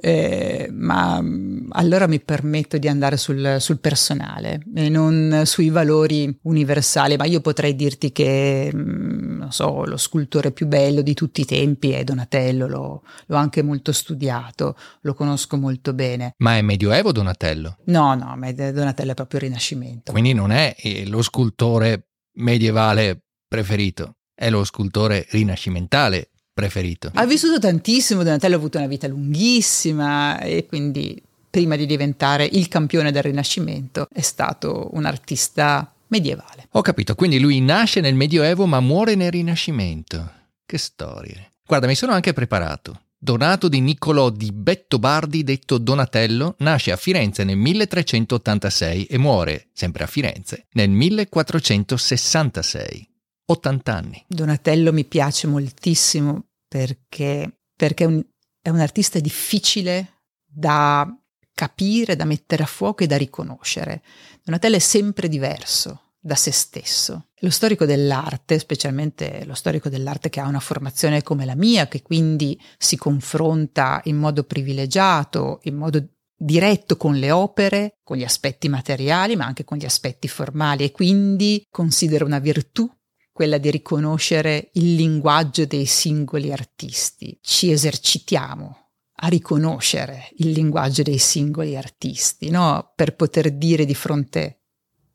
Eh, 0.04 0.70
ma 0.72 1.22
mm, 1.22 1.68
allora 1.74 2.08
mi 2.08 2.22
permetto 2.22 2.78
di 2.78 2.88
andare 2.88 3.18
sul, 3.18 3.58
sul, 3.60 3.80
personale 3.80 4.64
e 4.74 4.90
non 4.90 5.44
sui 5.46 5.70
valori 5.70 6.40
universali, 6.44 7.18
ma 7.18 7.26
io 7.26 7.42
potrei 7.42 7.76
dirti 7.76 8.14
che 8.14 8.72
mm, 8.74 9.38
non 9.40 9.52
so, 9.52 9.84
lo 9.84 9.98
scultore 9.98 10.54
più 10.54 10.66
bello 10.66 11.02
di 11.02 11.14
tutti 11.14 11.42
i 11.42 11.46
tempi 11.46 11.92
è 11.92 12.06
Donatello, 12.06 12.68
l'ho, 12.68 13.04
l'ho 13.28 13.36
anche 13.36 13.62
molto 13.62 13.92
studiato, 13.92 14.78
lo 15.02 15.14
conosco 15.14 15.58
molto 15.58 15.94
bene. 15.94 16.36
Ma 16.38 16.56
è 16.56 16.62
Medioevo 16.62 17.12
Donatello? 17.12 17.80
No, 17.88 18.16
no, 18.16 18.40
Donatello 18.40 19.12
è 19.12 19.16
proprio 19.16 19.42
Rinascimento. 19.42 20.14
Quindi 20.14 20.34
non 20.34 20.52
è 20.52 20.74
eh, 20.80 21.06
lo 21.06 21.22
scultore 21.22 22.08
medievale 22.38 23.26
preferito, 23.46 24.16
è 24.42 24.50
lo 24.50 24.64
scultore 24.64 25.28
rinascimentale 25.30 26.30
preferito? 26.52 27.12
Ha 27.14 27.28
vissuto 27.28 27.60
tantissimo, 27.60 28.24
Donatello 28.24 28.56
ha 28.56 28.58
avuto 28.58 28.80
una 28.80 28.88
vita 28.88 29.08
lunghissima 29.08 30.40
e 30.40 30.66
quindi 30.66 31.22
prima 31.48 31.76
di 31.76 31.86
diventare 31.86 32.46
il 32.46 32.68
campione 32.68 33.12
del 33.12 33.22
Rinascimento 33.22 34.08
è 34.12 34.22
stato 34.22 34.90
un 34.94 35.06
artista 35.06 35.94
medievale. 36.08 36.68
Ho 36.72 36.82
capito, 36.82 37.14
quindi 37.14 37.40
lui 37.40 37.62
nasce 37.62 38.02
nel 38.02 38.16
Medioevo 38.16 38.66
ma 38.66 38.80
muore 38.80 39.14
nel 39.14 39.30
Rinascimento. 39.30 40.32
Che 40.66 40.78
storie. 40.80 41.52
Guarda, 41.64 41.86
mi 41.86 41.96
sono 41.96 42.14
anche 42.14 42.34
preparato. 42.34 43.02
Donato 43.16 43.68
di 43.68 43.80
Niccolò 43.80 44.32
di 44.32 44.52
Bettobardi, 44.52 45.44
detto 45.44 45.78
Donatello, 45.78 46.56
nasce 46.60 46.92
a 46.92 46.96
Firenze 46.96 47.44
nel 47.44 47.58
1386 47.58 49.06
e 49.06 49.20
muore, 49.20 49.68
sempre 49.74 50.04
a 50.04 50.08
Firenze, 50.08 50.66
nel 50.72 50.90
1466. 50.90 53.10
80 53.52 53.94
anni. 53.94 54.26
Donatello 54.28 54.92
mi 54.94 55.06
piace 55.06 55.48
moltissimo 55.48 56.46
perché, 56.68 57.60
perché 57.76 58.04
è, 58.04 58.08
un, 58.08 58.24
è 58.62 58.70
un 58.70 58.80
artista 58.80 59.20
difficile 59.20 60.22
da 60.46 61.08
capire, 61.54 62.16
da 62.16 62.26
mettere 62.26 62.64
a 62.64 62.68
fuoco 62.68 63.04
e 63.04 63.08
da 63.08 63.18
riconoscere. 63.18 64.02
Donatello 64.44 64.78
è 64.78 64.80
sempre 64.80 65.28
diverso 65.28 66.14
da 66.20 66.36
se 66.36 66.52
stesso. 66.52 67.30
Lo 67.40 67.50
storico 67.50 67.86
dell'arte, 67.86 68.60
specialmente 68.60 69.44
lo 69.46 69.56
storico 69.56 69.90
dell'arte 69.90 70.30
che 70.30 70.40
ha 70.40 70.48
una 70.48 70.60
formazione 70.60 71.24
come 71.24 71.46
la 71.46 71.56
mia, 71.56 71.88
che 71.88 72.02
quindi 72.02 72.60
si 72.78 72.96
confronta 72.96 74.02
in 74.06 74.18
modo 74.18 74.44
privilegiato, 74.44 75.60
in 75.64 75.76
modo 75.76 76.08
diretto 76.36 76.98
con 76.98 77.16
le 77.16 77.32
opere, 77.32 77.98
con 78.04 78.18
gli 78.18 78.24
aspetti 78.24 78.70
materiali, 78.70 79.36
ma 79.36 79.46
anche 79.46 79.64
con 79.64 79.78
gli 79.78 79.86
aspetti 79.86 80.28
formali 80.28 80.84
e 80.84 80.92
quindi 80.92 81.64
considera 81.70 82.26
una 82.26 82.40
virtù 82.40 82.90
quella 83.32 83.58
di 83.58 83.72
riconoscere 83.72 84.70
il 84.74 84.96
linguaggio 84.96 85.66
dei 85.66 85.86
singoli 85.86 86.52
artisti. 86.52 87.38
Ci 87.42 87.72
esercitiamo 87.72 88.90
a 89.24 89.28
riconoscere 89.28 90.30
il 90.38 90.52
linguaggio 90.52 91.04
dei 91.04 91.18
singoli 91.18 91.78
artisti, 91.78 92.50
no? 92.50 92.92
per 92.96 93.16
poter 93.16 93.52
dire 93.52 93.86
di 93.86 93.96
fronte, 93.96 94.62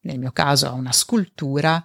nel 0.02 0.18
mio 0.18 0.32
caso, 0.32 0.66
a 0.66 0.72
una 0.72 0.92
scultura, 0.92 1.84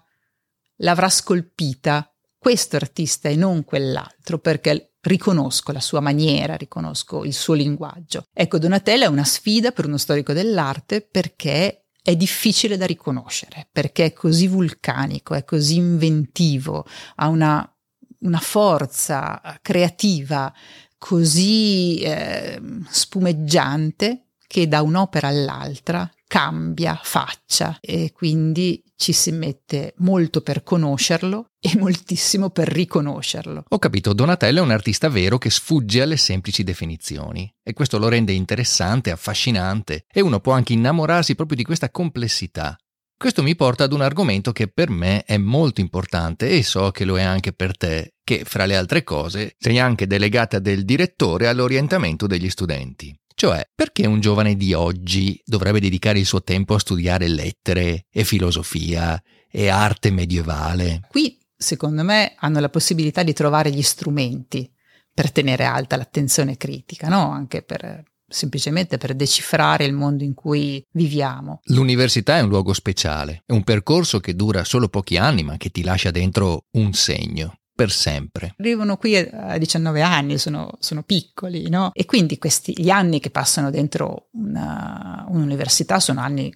l'avrà 0.77 1.09
scolpita 1.09 2.11
questo 2.37 2.75
artista 2.75 3.29
e 3.29 3.35
non 3.35 3.63
quell'altro, 3.63 4.39
perché 4.39 4.93
riconosco 5.01 5.71
la 5.71 5.79
sua 5.79 5.99
maniera, 5.99 6.55
riconosco 6.55 7.23
il 7.25 7.33
suo 7.33 7.53
linguaggio. 7.53 8.25
Ecco, 8.33 8.59
Donatello 8.59 9.03
è 9.03 9.07
una 9.07 9.23
sfida 9.23 9.71
per 9.71 9.85
uno 9.85 9.97
storico 9.97 10.33
dell'arte 10.33 11.01
perché 11.01 11.80
è 12.01 12.15
difficile 12.15 12.77
da 12.77 12.85
riconoscere, 12.85 13.67
perché 13.71 14.05
è 14.05 14.13
così 14.13 14.47
vulcanico, 14.47 15.33
è 15.33 15.43
così 15.43 15.75
inventivo, 15.75 16.85
ha 17.15 17.27
una, 17.27 17.75
una 18.19 18.39
forza 18.39 19.59
creativa 19.61 20.53
così 20.97 21.99
eh, 22.01 22.61
spumeggiante 22.89 24.27
che 24.45 24.67
da 24.67 24.81
un'opera 24.81 25.27
all'altra 25.27 26.09
cambia 26.31 26.97
faccia 27.03 27.77
e 27.81 28.13
quindi 28.13 28.81
ci 28.95 29.11
si 29.11 29.33
mette 29.33 29.93
molto 29.97 30.39
per 30.39 30.63
conoscerlo 30.63 31.47
e 31.59 31.75
moltissimo 31.77 32.51
per 32.51 32.69
riconoscerlo. 32.69 33.65
Ho 33.67 33.79
capito, 33.79 34.13
Donatello 34.13 34.59
è 34.59 34.63
un 34.63 34.71
artista 34.71 35.09
vero 35.09 35.37
che 35.37 35.49
sfugge 35.49 36.01
alle 36.01 36.15
semplici 36.15 36.63
definizioni 36.63 37.53
e 37.61 37.73
questo 37.73 37.97
lo 37.97 38.07
rende 38.07 38.31
interessante, 38.31 39.11
affascinante 39.11 40.05
e 40.09 40.21
uno 40.21 40.39
può 40.39 40.53
anche 40.53 40.71
innamorarsi 40.71 41.35
proprio 41.35 41.57
di 41.57 41.65
questa 41.65 41.89
complessità. 41.89 42.77
Questo 43.17 43.43
mi 43.43 43.57
porta 43.57 43.83
ad 43.83 43.91
un 43.91 44.01
argomento 44.01 44.53
che 44.53 44.69
per 44.69 44.89
me 44.89 45.25
è 45.25 45.37
molto 45.37 45.81
importante 45.81 46.47
e 46.47 46.63
so 46.63 46.91
che 46.91 47.03
lo 47.03 47.19
è 47.19 47.23
anche 47.23 47.51
per 47.51 47.75
te, 47.75 48.13
che 48.23 48.43
fra 48.45 48.65
le 48.65 48.77
altre 48.77 49.03
cose 49.03 49.55
sei 49.57 49.79
anche 49.79 50.07
delegata 50.07 50.59
del 50.59 50.85
direttore 50.85 51.49
all'orientamento 51.49 52.25
degli 52.25 52.49
studenti. 52.49 53.13
Cioè, 53.33 53.69
perché 53.73 54.05
un 54.05 54.19
giovane 54.19 54.55
di 54.55 54.73
oggi 54.73 55.41
dovrebbe 55.45 55.79
dedicare 55.79 56.19
il 56.19 56.25
suo 56.25 56.43
tempo 56.43 56.75
a 56.75 56.79
studiare 56.79 57.27
lettere 57.27 58.05
e 58.11 58.23
filosofia 58.23 59.21
e 59.49 59.69
arte 59.69 60.11
medievale? 60.11 61.01
Qui, 61.09 61.37
secondo 61.55 62.03
me, 62.03 62.35
hanno 62.37 62.59
la 62.59 62.69
possibilità 62.69 63.23
di 63.23 63.33
trovare 63.33 63.71
gli 63.71 63.81
strumenti 63.81 64.69
per 65.13 65.31
tenere 65.31 65.65
alta 65.65 65.97
l'attenzione 65.97 66.57
critica, 66.57 67.07
no? 67.07 67.31
Anche 67.31 67.61
per 67.61 68.03
semplicemente 68.31 68.97
per 68.97 69.13
decifrare 69.13 69.83
il 69.83 69.93
mondo 69.93 70.23
in 70.23 70.33
cui 70.33 70.83
viviamo. 70.93 71.59
L'università 71.65 72.37
è 72.37 72.41
un 72.41 72.49
luogo 72.49 72.73
speciale, 72.73 73.43
è 73.45 73.51
un 73.51 73.63
percorso 73.63 74.19
che 74.19 74.35
dura 74.35 74.63
solo 74.63 74.87
pochi 74.87 75.17
anni 75.17 75.43
ma 75.43 75.57
che 75.57 75.69
ti 75.69 75.83
lascia 75.83 76.11
dentro 76.11 76.65
un 76.71 76.93
segno 76.93 77.57
per 77.81 77.89
sempre. 77.89 78.53
Arrivano 78.59 78.95
qui 78.95 79.17
a 79.17 79.57
19 79.57 80.03
anni, 80.03 80.37
sono, 80.37 80.77
sono 80.77 81.01
piccoli, 81.01 81.67
no? 81.67 81.89
E 81.93 82.05
quindi 82.05 82.37
questi, 82.37 82.75
gli 82.77 82.91
anni 82.91 83.19
che 83.19 83.31
passano 83.31 83.71
dentro 83.71 84.27
una, 84.33 85.25
un'università 85.27 85.99
sono 85.99 86.21
anni 86.21 86.53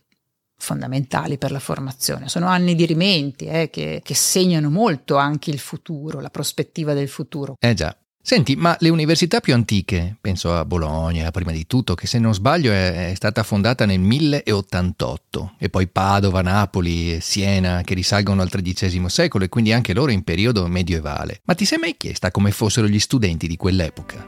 fondamentali 0.58 1.40
per 1.40 1.52
la 1.52 1.60
formazione, 1.60 2.30
sono 2.30 2.46
anni 2.46 2.76
di 2.76 2.86
rimenti 2.86 3.46
eh, 3.46 3.72
che, 3.72 4.02
che 4.04 4.14
segnano 4.14 4.70
molto 4.70 5.16
anche 5.16 5.50
il 5.50 5.58
futuro, 5.58 6.20
la 6.20 6.30
prospettiva 6.30 6.94
del 6.94 7.10
futuro. 7.10 7.56
Eh 7.60 7.74
già, 7.74 7.96
Senti, 8.28 8.56
ma 8.56 8.76
le 8.80 8.90
università 8.90 9.40
più 9.40 9.54
antiche, 9.54 10.16
penso 10.20 10.58
a 10.58 10.66
Bologna 10.66 11.30
prima 11.30 11.52
di 11.52 11.68
tutto, 11.68 11.94
che 11.94 12.08
se 12.08 12.18
non 12.18 12.34
sbaglio 12.34 12.72
è, 12.72 13.12
è, 13.12 13.14
stata 13.14 13.44
fondata 13.44 13.86
nel 13.86 14.00
1088, 14.00 15.54
e 15.60 15.70
poi 15.70 15.86
Padova, 15.86 16.42
Napoli 16.42 17.14
e 17.14 17.22
Siena, 17.22 17.84
che 17.84 17.94
risalgono 17.94 18.42
al 18.42 18.50
XIII 18.50 19.08
secolo 19.10 19.44
e 19.44 19.48
quindi 19.48 19.74
anche 19.74 19.94
loro 19.94 20.10
in 20.10 20.24
periodo 20.24 20.66
medievale. 20.66 21.42
Ma 21.44 21.54
ti 21.54 21.66
sei 21.66 21.78
mai 21.78 21.94
chiesta 22.00 22.32
come 22.32 22.50
fossero 22.50 22.88
gli 22.88 22.98
studenti 22.98 23.46
di 23.46 23.58
quell'epoca? 23.58 24.28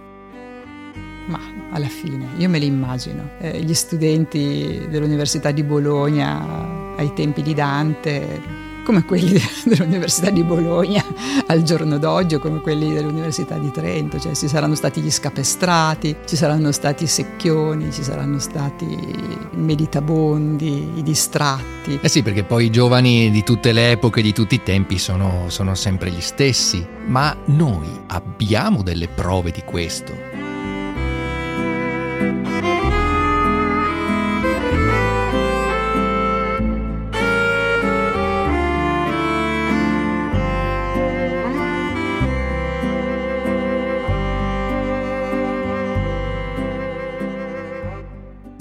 Ma 1.25 1.39
alla 1.71 1.89
fine, 1.89 2.27
io 2.37 2.49
me 2.49 2.59
li 2.59 2.67
immagino, 2.67 3.31
eh, 3.39 3.63
gli 3.63 3.73
studenti 3.73 4.85
dell'Università 4.91 5.49
di 5.49 5.63
Bologna 5.63 6.95
ai 6.97 7.13
tempi 7.15 7.41
di 7.41 7.55
Dante 7.55 8.66
come 8.87 9.03
quelli 9.03 9.37
dell'Università 9.67 10.29
di 10.29 10.43
Bologna 10.43 11.03
al 11.47 11.63
giorno 11.63 11.97
d'oggi 11.97 12.35
o 12.35 12.39
come 12.39 12.61
quelli 12.61 12.93
dell'Università 12.93 13.57
di 13.57 13.69
Trento, 13.69 14.17
cioè 14.17 14.33
ci 14.33 14.47
saranno 14.47 14.75
stati 14.75 15.01
gli 15.01 15.11
scapestrati, 15.11 16.15
ci 16.25 16.37
saranno 16.37 16.71
stati 16.71 17.03
i 17.03 17.07
secchioni, 17.07 17.91
ci 17.91 18.01
saranno 18.01 18.39
stati 18.39 18.85
i 18.85 19.37
meditabondi, 19.55 20.93
i 20.95 21.03
distratti. 21.03 21.99
Eh 22.01 22.07
sì, 22.07 22.23
perché 22.23 22.45
poi 22.45 22.67
i 22.67 22.69
giovani 22.69 23.29
di 23.29 23.43
tutte 23.43 23.73
le 23.73 23.91
epoche, 23.91 24.21
di 24.21 24.31
tutti 24.31 24.55
i 24.55 24.63
tempi 24.63 24.97
sono, 24.97 25.49
sono 25.49 25.75
sempre 25.75 26.09
gli 26.09 26.21
stessi, 26.21 26.87
ma 27.07 27.35
noi 27.47 27.89
abbiamo 28.07 28.83
delle 28.83 29.09
prove 29.09 29.51
di 29.51 29.63
questo. 29.65 30.46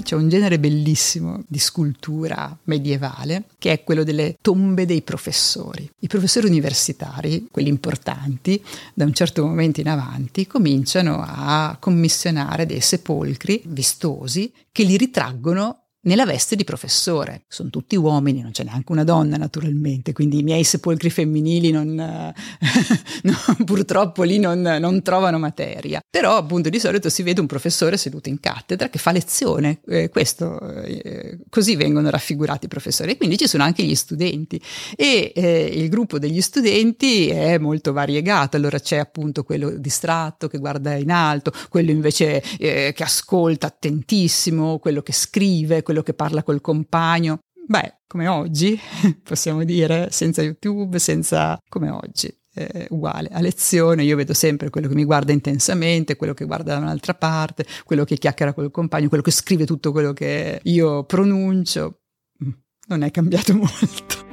C'è 0.07 0.15
un 0.15 0.29
genere 0.29 0.57
bellissimo 0.57 1.43
di 1.49 1.59
scultura 1.59 2.57
medievale 2.63 3.43
che 3.59 3.73
è 3.73 3.83
quello 3.83 4.05
delle 4.05 4.37
tombe 4.41 4.85
dei 4.85 5.01
professori. 5.01 5.91
I 5.99 6.07
professori 6.07 6.47
universitari, 6.47 7.49
quelli 7.51 7.67
importanti, 7.67 8.63
da 8.93 9.03
un 9.03 9.11
certo 9.11 9.45
momento 9.45 9.81
in 9.81 9.89
avanti 9.89 10.47
cominciano 10.47 11.21
a 11.27 11.75
commissionare 11.77 12.65
dei 12.65 12.79
sepolcri 12.79 13.61
vistosi 13.65 14.49
che 14.71 14.83
li 14.83 14.95
ritraggono 14.95 15.86
nella 16.07 16.25
veste 16.25 16.55
di 16.55 16.63
professore. 16.63 17.43
Sono 17.47 17.69
tutti 17.69 17.95
uomini, 17.95 18.41
non 18.41 18.51
c'è 18.51 18.63
neanche 18.63 18.91
una 18.91 19.03
donna 19.03 19.37
naturalmente, 19.37 20.13
quindi 20.13 20.39
i 20.39 20.43
miei 20.43 20.63
sepolcri 20.63 21.09
femminili 21.09 21.69
non, 21.69 21.93
no, 21.93 23.35
purtroppo 23.65 24.23
lì 24.23 24.39
non, 24.39 24.61
non, 24.61 25.01
trovano 25.03 25.37
materia. 25.37 26.01
Però 26.09 26.35
appunto 26.37 26.69
di 26.69 26.79
solito 26.79 27.09
si 27.09 27.23
vede 27.23 27.41
un 27.41 27.45
professore 27.45 27.97
seduto 27.97 28.29
in 28.29 28.39
cattedra 28.39 28.89
che 28.89 28.97
fa 28.97 29.11
lezione, 29.11 29.81
eh, 29.87 30.09
questo, 30.09 30.59
eh, 30.83 31.39
così 31.49 31.75
vengono 31.75 32.09
raffigurati 32.09 32.65
i 32.65 32.69
professori 32.69 33.11
e 33.11 33.17
quindi 33.17 33.37
ci 33.37 33.47
sono 33.47 33.63
anche 33.63 33.83
gli 33.83 33.95
studenti 33.95 34.59
e 34.95 35.31
eh, 35.35 35.71
il 35.73 35.89
gruppo 35.89 36.17
degli 36.17 36.41
studenti 36.41 37.27
è 37.27 37.57
molto 37.57 37.91
variegato, 37.91 38.55
allora 38.55 38.79
c'è 38.79 38.97
appunto 38.97 39.43
quello 39.43 39.71
distratto 39.71 40.47
che 40.47 40.57
guarda 40.57 40.93
in 40.95 41.11
alto, 41.11 41.51
quello 41.69 41.91
invece 41.91 42.41
eh, 42.57 42.93
che 42.95 43.03
ascolta 43.03 43.67
attentissimo, 43.67 44.79
quello 44.79 45.01
che 45.01 45.11
scrive, 45.11 45.83
quello 45.83 45.96
quello 45.97 46.03
che 46.03 46.13
parla 46.13 46.43
col 46.43 46.61
compagno. 46.61 47.39
Beh, 47.67 47.99
come 48.07 48.27
oggi, 48.27 48.79
possiamo 49.23 49.63
dire, 49.63 50.09
senza 50.11 50.41
YouTube, 50.41 50.99
senza 50.99 51.57
come 51.67 51.89
oggi. 51.89 52.33
Eh, 52.53 52.87
uguale 52.89 53.29
a 53.31 53.39
lezione, 53.39 54.03
io 54.03 54.15
vedo 54.15 54.33
sempre 54.33 54.71
quello 54.71 54.87
che 54.87 54.95
mi 54.95 55.03
guarda 55.03 55.31
intensamente, 55.31 56.15
quello 56.15 56.33
che 56.33 56.45
guarda 56.45 56.73
da 56.73 56.79
un'altra 56.79 57.13
parte, 57.13 57.67
quello 57.83 58.03
che 58.03 58.17
chiacchiera 58.17 58.53
col 58.53 58.71
compagno, 58.71 59.09
quello 59.09 59.21
che 59.21 59.29
scrive 59.29 59.65
tutto 59.65 59.91
quello 59.91 60.11
che 60.11 60.59
io 60.63 61.03
pronuncio. 61.03 61.99
Mm, 62.43 62.49
non 62.87 63.03
è 63.03 63.11
cambiato 63.11 63.53
molto. 63.57 64.26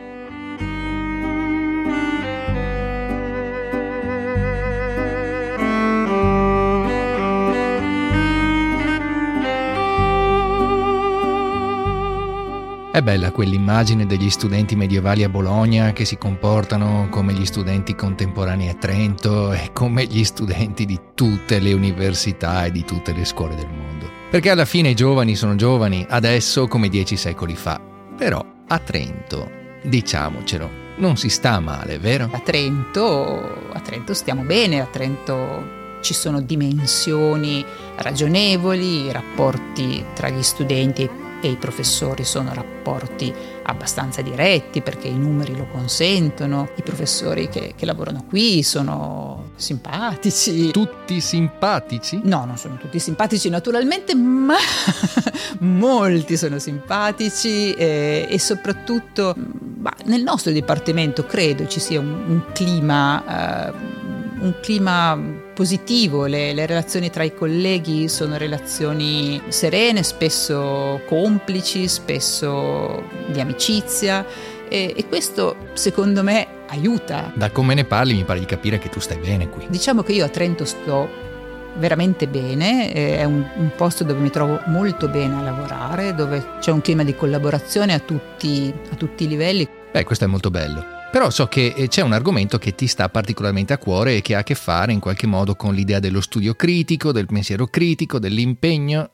È 12.95 13.03
bella 13.03 13.33
quell'immagine 13.33 14.07
degli 14.07 14.31
studenti 14.31 14.77
medievali 14.77 15.25
a 15.25 15.29
Bologna 15.29 15.93
che 15.93 16.05
si 16.05 16.17
comportano 16.17 17.09
come 17.11 17.33
gli 17.33 17.45
studenti 17.45 17.97
contemporanei 17.97 18.69
a 18.69 18.75
Trento 18.75 19.53
e 19.53 19.71
come 19.73 20.05
gli 20.05 20.23
studenti 20.23 20.85
di 20.85 21.01
tutte 21.13 21.59
le 21.59 21.73
università 21.73 22.67
e 22.67 22.71
di 22.71 22.85
tutte 22.85 23.13
le 23.13 23.25
scuole 23.25 23.57
del 23.57 23.67
mondo. 23.67 24.09
Perché 24.31 24.49
alla 24.49 24.65
fine 24.65 24.91
i 24.91 24.95
giovani 24.95 25.35
sono 25.35 25.57
giovani, 25.57 26.07
adesso 26.09 26.69
come 26.69 26.89
dieci 26.89 27.17
secoli 27.17 27.57
fa. 27.57 27.81
Però 28.17 28.47
a 28.69 28.79
Trento, 28.79 29.51
diciamocelo, 29.83 30.71
non 30.99 31.17
si 31.17 31.31
sta 31.31 31.59
male, 31.59 31.99
vero? 31.99 32.29
A 32.31 32.39
Trento, 32.39 33.73
a 33.73 33.81
Trento 33.81 34.15
stiamo 34.15 34.43
bene, 34.43 34.81
a 34.81 34.87
Trento 34.87 35.99
ci 36.01 36.15
sono 36.15 36.41
dimensioni 36.41 37.65
ragionevoli, 37.97 39.07
i 39.07 39.11
rapporti 39.11 40.05
tra 40.15 40.29
gli 40.29 40.43
studenti 40.45 41.03
e 41.03 41.24
e 41.45 41.51
i 41.51 41.57
professori 41.57 42.25
sono 42.25 42.55
rapporti 42.55 43.31
abbastanza 43.65 44.23
diretti 44.23 44.81
perché 44.81 45.09
i 45.09 45.19
numeri 45.19 45.55
lo 45.55 45.67
consentono, 45.71 46.71
i 46.77 46.83
professori 46.83 47.51
che, 47.51 47.75
che 47.77 47.85
lavorano 47.85 48.25
qui 48.27 48.63
sono 48.63 49.51
simpatici. 49.57 50.71
Tutti 50.71 51.21
simpatici? 51.21 52.19
No, 52.25 52.47
non 52.47 52.57
sono 52.57 52.79
tutti 52.79 52.99
simpatici 52.99 53.51
naturalmente, 53.51 54.15
ma 54.15 54.57
molti 55.61 56.39
sono 56.39 56.59
simpatici 56.59 57.75
e, 57.75 58.27
e 58.27 58.39
soprattutto 58.39 59.35
nel 60.05 60.23
nostro 60.23 60.51
dipartimento 60.51 61.27
credo 61.27 61.67
ci 61.67 61.79
sia 61.79 62.01
un, 62.01 62.25
un 62.27 62.43
clima... 62.55 63.71
Uh, 63.71 64.03
un 64.45 64.55
clima 64.61 65.19
positivo, 65.55 66.27
le, 66.27 66.53
le, 66.53 66.67
relazioni 66.67 67.09
tra 67.09 67.23
i 67.23 67.35
colleghi 67.35 68.09
sono 68.09 68.37
relazioni 68.37 69.41
serene, 69.49 70.03
spesso 70.03 71.01
complici, 71.07 71.89
spesso 71.89 73.05
di 73.29 73.41
amicizia 73.41 74.27
e, 74.69 74.93
e 74.95 75.07
questo 75.07 75.57
secondo 75.73 76.23
me 76.23 76.47
aiuta. 76.69 77.33
Da 77.35 77.51
come 77.51 77.75
ne 77.75 77.85
parli 77.85 78.15
mi 78.15 78.25
pare 78.25 78.41
di 78.41 78.47
capire 78.47 78.79
che 78.79 78.89
tu 78.89 79.01
stai 79.01 79.19
bene 79.19 79.49
qui. 79.49 79.67
Diciamo 79.69 80.03
che 80.03 80.13
io 80.13 80.25
a 80.25 80.29
Trento 80.29 80.65
sto 80.65 81.09
veramente 81.77 82.29
bene, 82.29 82.93
è 82.93 83.25
un, 83.25 83.45
un, 83.57 83.71
posto 83.77 84.05
dove 84.05 84.21
mi 84.21 84.31
trovo 84.31 84.61
molto 84.67 85.09
bene 85.09 85.37
a 85.37 85.43
lavorare, 85.43 86.15
dove 86.15 86.57
c'è 86.61 86.71
un 86.71 86.81
clima 86.81 87.03
di 87.03 87.15
collaborazione 87.17 87.95
a 87.95 87.99
tutti, 87.99 88.73
a 88.93 88.95
tutti 88.95 89.25
i 89.25 89.29
livelli. 89.29 89.69
Beh, 89.91 90.05
questo 90.05 90.25
è 90.25 90.29
molto 90.29 90.51
bello. 90.51 91.03
Però 91.15 91.31
so 91.31 91.47
che 91.47 91.75
eh, 91.77 91.87
c'è 91.87 92.03
un 92.03 92.13
argomento 92.13 92.59
che 92.59 92.75
ti 92.75 92.89
sta 92.89 93.09
particolarmente 93.09 93.73
a 93.73 93.79
cuore 93.79 94.17
e 94.17 94.21
che 94.21 94.35
ha 94.35 94.41
a 94.41 94.43
che 94.43 94.57
fare 94.57 94.93
in 94.93 94.99
qualche 94.99 95.29
modo 95.29 95.55
con 95.55 95.73
l'idea 95.73 96.01
dello 96.01 96.21
studio 96.21 96.55
critico, 96.55 97.13
del 97.13 97.27
pensiero 97.27 97.69
critico, 97.69 98.19
dell'impegno. 98.19 99.11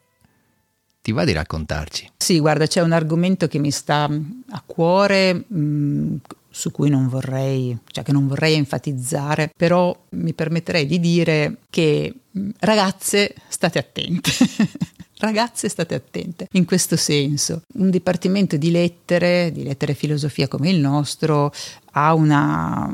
Ti 1.02 1.12
va 1.12 1.26
di 1.26 1.32
raccontarci? 1.32 2.12
Sì, 2.16 2.40
guarda, 2.40 2.66
c'è 2.66 2.80
un 2.80 2.92
argomento 2.92 3.48
che 3.48 3.58
mi 3.58 3.70
sta 3.70 4.04
a 4.04 4.62
cuore, 4.64 5.44
mh, 5.46 5.58
mm, 5.58 6.16
su 6.48 6.70
cui 6.70 6.88
non 6.88 7.06
vorrei, 7.06 7.76
cioè 7.90 8.02
che 8.02 8.12
non 8.12 8.26
vorrei 8.26 8.54
enfatizzare, 8.54 9.52
però 9.54 9.94
mi 10.12 10.32
permetterei 10.32 10.86
di 10.86 11.00
dire 11.00 11.58
che 11.68 12.14
mm, 12.38 12.48
ragazze, 12.60 13.34
state 13.48 13.78
attente. 13.78 14.30
Ragazze 15.20 15.68
state 15.68 15.94
attente 15.94 16.48
in 16.52 16.64
questo 16.64 16.96
senso. 16.96 17.62
Un 17.74 17.90
dipartimento 17.90 18.56
di 18.56 18.70
lettere, 18.70 19.52
di 19.52 19.64
lettere 19.64 19.92
e 19.92 19.94
filosofia 19.94 20.48
come 20.48 20.70
il 20.70 20.78
nostro, 20.78 21.52
ha 21.92 22.14
una, 22.14 22.92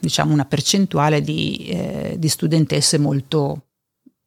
diciamo, 0.00 0.32
una 0.32 0.44
percentuale 0.44 1.20
di, 1.20 1.66
eh, 1.68 2.16
di 2.18 2.28
studentesse 2.28 2.98
molto, 2.98 3.68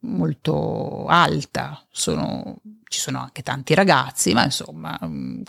molto 0.00 1.06
alta. 1.06 1.84
Sono, 1.90 2.60
ci 2.84 2.98
sono 3.00 3.20
anche 3.20 3.42
tanti 3.42 3.74
ragazzi, 3.74 4.32
ma 4.32 4.44
insomma, 4.44 4.98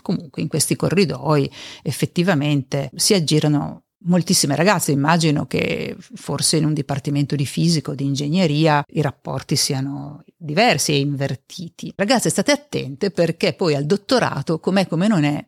comunque 0.02 0.42
in 0.42 0.48
questi 0.48 0.76
corridoi 0.76 1.50
effettivamente 1.82 2.90
si 2.94 3.14
aggirano 3.14 3.84
moltissime 4.06 4.56
ragazze. 4.56 4.92
Immagino 4.92 5.46
che 5.46 5.96
forse 5.98 6.56
in 6.56 6.64
un 6.64 6.74
dipartimento 6.74 7.36
di 7.36 7.46
fisica 7.46 7.90
o 7.90 7.94
di 7.94 8.04
ingegneria 8.04 8.84
i 8.88 9.00
rapporti 9.00 9.56
siano 9.56 10.22
diversi 10.36 10.92
e 10.92 10.98
invertiti. 10.98 11.92
Ragazze, 11.96 12.30
state 12.30 12.52
attente 12.52 13.10
perché 13.10 13.54
poi 13.54 13.74
al 13.74 13.86
dottorato, 13.86 14.58
com'è 14.60 14.86
come 14.86 15.08
non 15.08 15.24
è, 15.24 15.46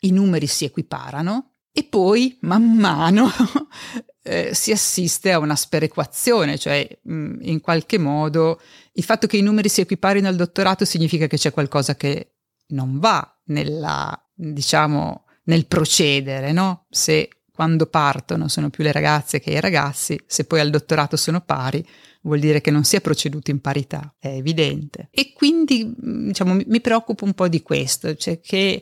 i 0.00 0.10
numeri 0.10 0.46
si 0.46 0.64
equiparano 0.64 1.53
e 1.76 1.82
poi 1.82 2.38
man 2.42 2.76
mano 2.76 3.28
eh, 4.22 4.54
si 4.54 4.70
assiste 4.70 5.32
a 5.32 5.40
una 5.40 5.56
sperequazione, 5.56 6.56
cioè 6.56 6.88
mh, 7.02 7.38
in 7.40 7.60
qualche 7.60 7.98
modo 7.98 8.60
il 8.92 9.02
fatto 9.02 9.26
che 9.26 9.38
i 9.38 9.42
numeri 9.42 9.68
si 9.68 9.80
equiparino 9.80 10.28
al 10.28 10.36
dottorato 10.36 10.84
significa 10.84 11.26
che 11.26 11.36
c'è 11.36 11.50
qualcosa 11.50 11.96
che 11.96 12.34
non 12.68 13.00
va 13.00 13.40
nella, 13.46 14.16
diciamo, 14.32 15.24
nel 15.46 15.66
procedere, 15.66 16.52
no? 16.52 16.86
Se 16.90 17.28
quando 17.52 17.86
partono 17.86 18.46
sono 18.46 18.70
più 18.70 18.84
le 18.84 18.92
ragazze 18.92 19.40
che 19.40 19.50
i 19.50 19.60
ragazzi, 19.60 20.16
se 20.26 20.44
poi 20.44 20.60
al 20.60 20.70
dottorato 20.70 21.16
sono 21.16 21.40
pari, 21.40 21.84
vuol 22.22 22.38
dire 22.38 22.60
che 22.60 22.70
non 22.70 22.84
si 22.84 22.94
è 22.94 23.00
proceduto 23.00 23.50
in 23.50 23.60
parità, 23.60 24.14
è 24.20 24.28
evidente. 24.28 25.08
E 25.10 25.32
quindi 25.32 25.92
diciamo, 25.96 26.54
mi 26.54 26.80
preoccupo 26.80 27.24
un 27.24 27.34
po' 27.34 27.48
di 27.48 27.62
questo, 27.62 28.14
cioè 28.14 28.38
che 28.38 28.80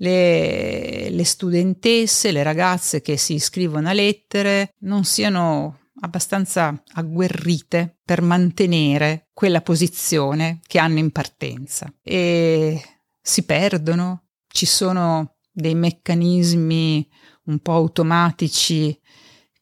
le, 0.00 1.10
le 1.10 1.24
studentesse, 1.24 2.32
le 2.32 2.42
ragazze 2.42 3.00
che 3.00 3.16
si 3.16 3.34
iscrivono 3.34 3.88
a 3.88 3.92
lettere 3.92 4.74
non 4.80 5.04
siano 5.04 5.78
abbastanza 6.02 6.82
agguerrite 6.94 7.98
per 8.04 8.22
mantenere 8.22 9.28
quella 9.32 9.60
posizione 9.60 10.60
che 10.66 10.78
hanno 10.78 10.98
in 10.98 11.10
partenza. 11.10 11.92
E 12.02 12.80
si 13.20 13.44
perdono, 13.44 14.28
ci 14.48 14.66
sono 14.66 15.36
dei 15.52 15.74
meccanismi 15.74 17.08
un 17.44 17.58
po' 17.58 17.72
automatici 17.72 18.98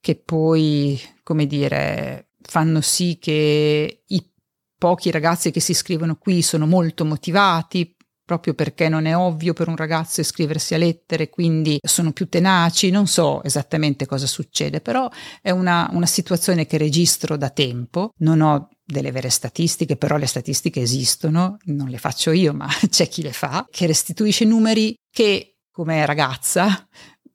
che 0.01 0.17
poi, 0.17 1.01
come 1.25 1.47
dire, 1.47 2.31
fanno 2.41 2.81
sì 2.81 3.19
che 3.21 4.05
i 4.07 4.33
pochi 4.79 5.11
ragazzi 5.11 5.51
che 5.51 5.59
si 5.59 5.73
iscrivono 5.73 6.17
qui 6.17 6.41
sono 6.41 6.67
molto 6.67 7.05
motivati 7.05 7.97
proprio 8.29 8.53
perché 8.53 8.91
non 8.91 9.07
è 9.07 9.17
ovvio 9.17 9.55
per 9.55 9.69
un 9.69 9.77
ragazzo 9.77 10.21
iscriversi 10.21 10.75
a 10.75 10.77
lettere, 10.77 11.31
quindi 11.31 11.79
sono 11.83 12.13
più 12.13 12.29
tenaci, 12.29 12.91
non 12.91 13.07
so 13.07 13.43
esattamente 13.43 14.05
cosa 14.05 14.27
succede, 14.27 14.83
però 14.83 15.09
è 15.41 15.49
una, 15.49 15.89
una 15.93 16.05
situazione 16.05 16.67
che 16.67 16.77
registro 16.77 17.39
da 17.39 17.49
tempo, 17.49 18.11
non 18.19 18.43
ho 18.43 18.69
delle 18.85 19.13
vere 19.13 19.31
statistiche, 19.31 19.97
però 19.97 20.19
le 20.19 20.27
statistiche 20.27 20.83
esistono, 20.83 21.57
non 21.69 21.89
le 21.89 21.97
faccio 21.97 22.31
io, 22.31 22.53
ma 22.53 22.69
c'è 22.91 23.09
chi 23.09 23.23
le 23.23 23.33
fa, 23.33 23.67
che 23.71 23.87
restituisce 23.87 24.45
numeri 24.45 24.95
che 25.11 25.55
come 25.71 26.05
ragazza 26.05 26.87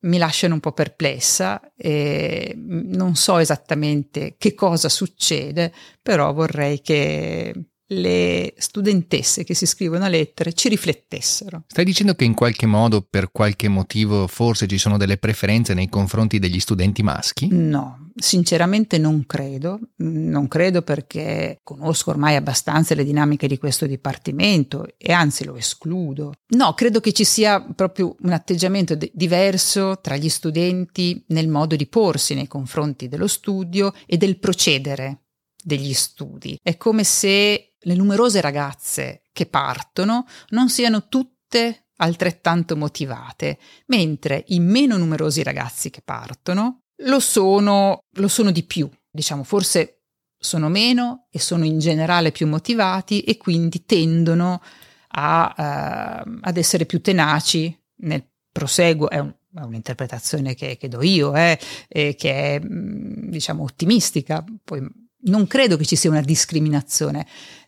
mi 0.01 0.19
lasciano 0.19 0.53
un 0.53 0.60
po' 0.60 0.73
perplessa 0.73 1.60
e 1.75 2.53
non 2.56 3.15
so 3.15 3.39
esattamente 3.39 4.36
che 4.38 4.53
cosa 4.53 4.89
succede, 4.89 5.73
però 6.03 6.32
vorrei 6.34 6.82
che 6.82 7.51
le 7.88 8.54
studentesse 8.58 9.43
che 9.43 9.54
si 9.54 9.65
scrivono 9.65 10.06
a 10.06 10.08
lettere 10.08 10.54
ci 10.54 10.69
riflettessero. 10.69 11.63
Stai 11.67 11.86
dicendo 11.86 12.15
che 12.15 12.24
in 12.24 12.34
qualche 12.34 12.65
modo, 12.65 13.06
per 13.08 13.32
qualche 13.32 13.67
motivo, 13.67 14.28
forse 14.28 14.67
ci 14.67 14.78
sono 14.78 14.98
delle 14.98 15.17
preferenze 15.17 15.74
nei 15.74 15.89
confronti 15.89 16.39
degli 16.39 16.60
studenti 16.60 17.04
maschi? 17.04 17.48
No, 17.52 18.12
sinceramente 18.15 18.98
non 18.98 19.26
credo. 19.26 19.80
Non 19.98 20.48
credo 20.48 20.82
perché 20.82 21.60
conosco 21.63 22.12
ormai 22.12 22.36
abbastanza 22.36 22.96
le 22.96 23.04
dinamiche 23.04 23.48
di 23.48 23.58
questo 23.58 23.86
dipartimento 23.86 24.88
e 24.98 25.12
anzi 25.12 25.43
lo 25.43 25.56
escludo. 25.56 26.34
No, 26.56 26.74
credo 26.74 27.00
che 27.00 27.12
ci 27.12 27.24
sia 27.24 27.62
proprio 27.62 28.15
un 28.22 28.32
atteggiamento 28.32 28.96
de- 28.96 29.12
diverso 29.13 30.00
tra 30.02 30.15
gli 30.15 30.30
studenti 30.30 31.24
nel 31.28 31.48
modo 31.48 31.76
di 31.76 31.88
porsi 31.88 32.34
nei 32.34 32.48
confronti 32.48 33.08
dello 33.08 33.28
studio 33.28 33.93
e 34.06 34.17
del 34.17 34.38
procedere 34.38 35.23
degli 35.63 35.93
studi. 35.93 36.60
È 36.62 36.78
come 36.78 37.04
se 37.04 37.76
le 37.80 37.95
numerose 37.95 38.41
ragazze 38.41 39.23
che 39.32 39.45
partono 39.45 40.26
non 40.49 40.69
siano 40.69 41.08
tutte 41.08 41.88
altrettanto 41.97 42.76
motivate, 42.76 43.58
mentre 43.88 44.43
i 44.47 44.60
meno 44.60 44.97
numerosi 44.97 45.43
ragazzi 45.43 45.89
che 45.89 46.02
partono 46.02 46.82
lo 47.04 47.19
sono, 47.19 48.04
lo 48.17 48.28
sono 48.28 48.52
di 48.52 48.63
più, 48.63 48.89
diciamo 49.10 49.43
forse 49.43 49.99
sono 50.38 50.67
meno 50.67 51.28
e 51.30 51.39
sono 51.39 51.63
in 51.63 51.80
generale 51.80 52.32
più 52.32 52.47
motivati 52.47 53.21
e 53.21 53.38
quindi 53.38 53.86
tendono 53.86 54.62
a, 55.15 56.23
uh, 56.26 56.39
ad 56.41 56.58
essere 56.58 56.86
più 56.86 57.02
tenaci 57.02 57.78
nel 58.02 58.28
proseguo, 58.52 59.10
è, 59.10 59.19
un, 59.19 59.34
è 59.54 59.62
un'interpretazione 59.62 60.54
che, 60.54 60.76
che, 60.78 60.88
do 60.89 61.02
io, 61.02 61.34
eh, 61.36 61.58
che 61.88 62.15
è 62.15 62.60
mm, 62.60 63.30
diciamo 63.30 63.63
ottimistica, 63.63 64.43
poi 64.63 64.86
non 65.24 65.48
credo 65.48 65.78
che 65.78 65.86
ci 65.86 65.96
sia 65.96 66.10
una 66.10 66.22
discriminazione, 66.22 67.26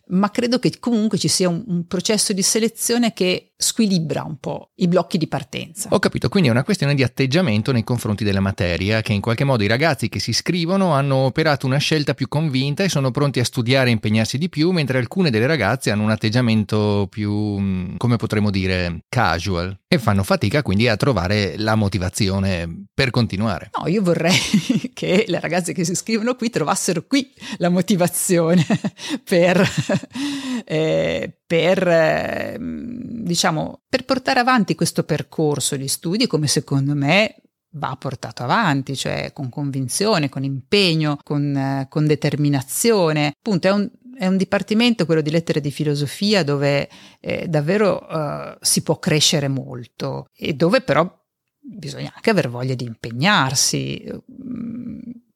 ma 0.08 0.30
credo 0.30 0.58
che 0.58 0.78
comunque 0.78 1.18
ci 1.18 1.28
sia 1.28 1.48
un, 1.48 1.64
un, 1.66 1.86
processo 1.86 2.32
di 2.32 2.42
selezione 2.42 3.12
che 3.12 3.52
squilibra 3.56 4.22
un 4.22 4.38
po' 4.38 4.70
i 4.76 4.88
blocchi 4.88 5.18
di 5.18 5.26
partenza. 5.26 5.88
Ho 5.92 5.98
capito, 5.98 6.28
quindi 6.28 6.48
è 6.48 6.52
una 6.52 6.64
questione 6.64 6.94
di 6.94 7.02
atteggiamento 7.02 7.72
nei 7.72 7.84
confronti 7.84 8.22
della 8.22 8.40
materia, 8.40 9.00
che 9.00 9.12
in 9.12 9.20
qualche 9.20 9.44
modo 9.44 9.62
i 9.62 9.68
ragazzi 9.68 10.08
che 10.08 10.20
si 10.20 10.30
iscrivono 10.30 10.92
hanno 10.92 11.16
operato 11.16 11.66
una 11.66 11.78
scelta 11.78 12.14
più 12.14 12.28
convinta 12.28 12.84
e 12.84 12.88
sono 12.88 13.10
pronti 13.10 13.40
a 13.40 13.44
studiare 13.44 13.88
e 13.88 13.92
impegnarsi 13.92 14.38
di 14.38 14.48
più, 14.48 14.70
mentre 14.70 14.98
alcune 14.98 15.30
delle 15.30 15.46
ragazze 15.46 15.90
hanno 15.90 16.02
un 16.02 16.10
atteggiamento 16.10 17.06
più, 17.10 17.32
mm, 17.32 17.96
come 17.96 18.16
potremmo 18.16 18.50
dire, 18.50 19.04
casual 19.08 19.76
e 19.88 19.98
fanno 19.98 20.22
fatica 20.22 20.62
quindi 20.62 20.88
a 20.88 20.96
trovare 20.96 21.54
la 21.56 21.74
motivazione 21.74 22.86
per 22.92 23.10
continuare. 23.10 23.70
No, 23.78 23.88
io 23.88 24.02
vorrei 24.02 24.36
che 24.92 25.24
le 25.26 25.40
ragazze 25.40 25.72
che 25.72 25.84
si 25.84 25.92
iscrivono 25.92 26.34
qui 26.34 26.50
trovassero 26.50 27.04
qui 27.06 27.32
la 27.58 27.68
motivazione 27.68 28.64
per 29.24 29.66
eh, 30.64 31.38
per, 31.46 31.88
eh, 31.88 32.56
diciamo, 32.58 33.82
per 33.88 34.04
portare 34.04 34.40
avanti 34.40 34.74
questo 34.74 35.04
percorso 35.04 35.76
di 35.76 35.88
studi 35.88 36.26
come 36.26 36.46
secondo 36.46 36.94
me 36.94 37.36
va 37.76 37.96
portato 37.98 38.42
avanti, 38.42 38.96
cioè 38.96 39.32
con 39.32 39.48
convinzione, 39.48 40.28
con 40.28 40.44
impegno, 40.44 41.18
con, 41.22 41.56
eh, 41.56 41.86
con 41.88 42.06
determinazione. 42.06 43.34
Appunto, 43.36 43.68
è 43.68 43.72
un, 43.72 43.90
è 44.18 44.26
un 44.26 44.36
dipartimento, 44.36 45.06
quello 45.06 45.20
di 45.20 45.30
lettere 45.30 45.60
di 45.60 45.70
filosofia, 45.70 46.42
dove 46.42 46.88
eh, 47.20 47.46
davvero 47.48 48.08
eh, 48.08 48.58
si 48.60 48.82
può 48.82 48.98
crescere 48.98 49.48
molto 49.48 50.28
e 50.34 50.54
dove 50.54 50.80
però 50.80 51.24
bisogna 51.60 52.12
anche 52.14 52.30
aver 52.30 52.48
voglia 52.48 52.74
di 52.74 52.84
impegnarsi. 52.84 54.04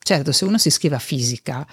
Certo, 0.02 0.32
se 0.32 0.44
uno 0.44 0.58
si 0.58 0.68
iscrive 0.68 0.96
a 0.96 1.00
fisica, 1.00 1.66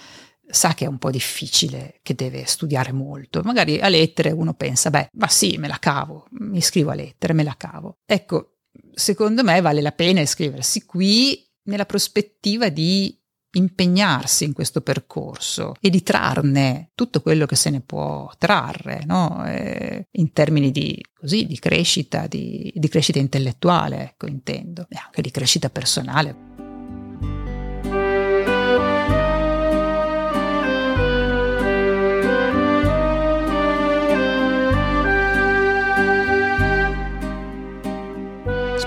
sa 0.50 0.74
che 0.74 0.84
è 0.84 0.88
un 0.88 0.98
po' 0.98 1.10
difficile, 1.10 2.00
che 2.02 2.14
deve 2.14 2.44
studiare 2.46 2.92
molto. 2.92 3.42
Magari 3.42 3.80
a 3.80 3.88
lettere 3.88 4.30
uno 4.30 4.54
pensa, 4.54 4.90
beh, 4.90 5.08
ma 5.12 5.28
sì, 5.28 5.56
me 5.58 5.68
la 5.68 5.78
cavo, 5.78 6.26
mi 6.38 6.58
iscrivo 6.58 6.90
a 6.90 6.94
lettere, 6.94 7.32
me 7.32 7.42
la 7.42 7.54
cavo. 7.56 7.98
Ecco, 8.06 8.58
secondo 8.94 9.42
me 9.42 9.60
vale 9.60 9.80
la 9.80 9.92
pena 9.92 10.20
iscriversi 10.20 10.84
qui 10.84 11.44
nella 11.64 11.86
prospettiva 11.86 12.68
di 12.68 13.16
impegnarsi 13.52 14.44
in 14.44 14.52
questo 14.52 14.82
percorso 14.82 15.74
e 15.80 15.88
di 15.90 16.02
trarne 16.02 16.90
tutto 16.94 17.20
quello 17.22 17.46
che 17.46 17.56
se 17.56 17.70
ne 17.70 17.80
può 17.80 18.30
trarre, 18.38 19.02
no? 19.06 19.44
eh, 19.46 20.06
in 20.12 20.32
termini 20.32 20.70
di, 20.70 21.02
così, 21.14 21.46
di 21.46 21.58
crescita, 21.58 22.26
di, 22.26 22.70
di 22.74 22.88
crescita 22.88 23.18
intellettuale, 23.18 24.10
ecco, 24.10 24.26
intendo, 24.26 24.86
e 24.88 24.96
anche 25.02 25.22
di 25.22 25.30
crescita 25.30 25.70
personale. 25.70 26.47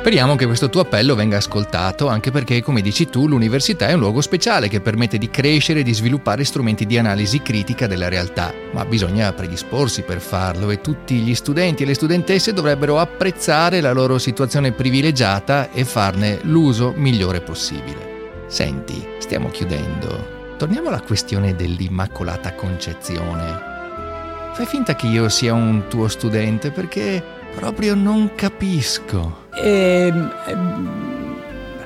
Speriamo 0.01 0.35
che 0.35 0.47
questo 0.47 0.67
tuo 0.67 0.81
appello 0.81 1.13
venga 1.13 1.37
ascoltato, 1.37 2.07
anche 2.07 2.31
perché, 2.31 2.63
come 2.63 2.81
dici 2.81 3.07
tu, 3.07 3.27
l'università 3.27 3.87
è 3.87 3.93
un 3.93 3.99
luogo 3.99 4.19
speciale 4.21 4.67
che 4.67 4.81
permette 4.81 5.19
di 5.19 5.29
crescere 5.29 5.81
e 5.81 5.83
di 5.83 5.93
sviluppare 5.93 6.43
strumenti 6.43 6.87
di 6.87 6.97
analisi 6.97 7.43
critica 7.43 7.85
della 7.85 8.09
realtà, 8.09 8.51
ma 8.73 8.83
bisogna 8.83 9.31
predisporsi 9.31 10.01
per 10.01 10.19
farlo 10.19 10.71
e 10.71 10.81
tutti 10.81 11.17
gli 11.17 11.35
studenti 11.35 11.83
e 11.83 11.85
le 11.85 11.93
studentesse 11.93 12.51
dovrebbero 12.51 12.97
apprezzare 12.97 13.79
la 13.79 13.91
loro 13.91 14.17
situazione 14.17 14.71
privilegiata 14.71 15.69
e 15.71 15.85
farne 15.85 16.39
l'uso 16.45 16.93
migliore 16.97 17.41
possibile. 17.41 18.45
Senti, 18.47 19.07
stiamo 19.19 19.49
chiudendo. 19.49 20.55
Torniamo 20.57 20.87
alla 20.87 21.01
questione 21.01 21.55
dell'Immacolata 21.55 22.55
Concezione. 22.55 23.80
Fai 24.53 24.65
finta 24.65 24.95
che 24.95 25.07
io 25.07 25.29
sia 25.29 25.53
un 25.53 25.87
tuo 25.87 26.07
studente 26.09 26.71
perché 26.71 27.23
proprio 27.55 27.95
non 27.95 28.31
capisco. 28.35 29.47
Ehm, 29.55 30.31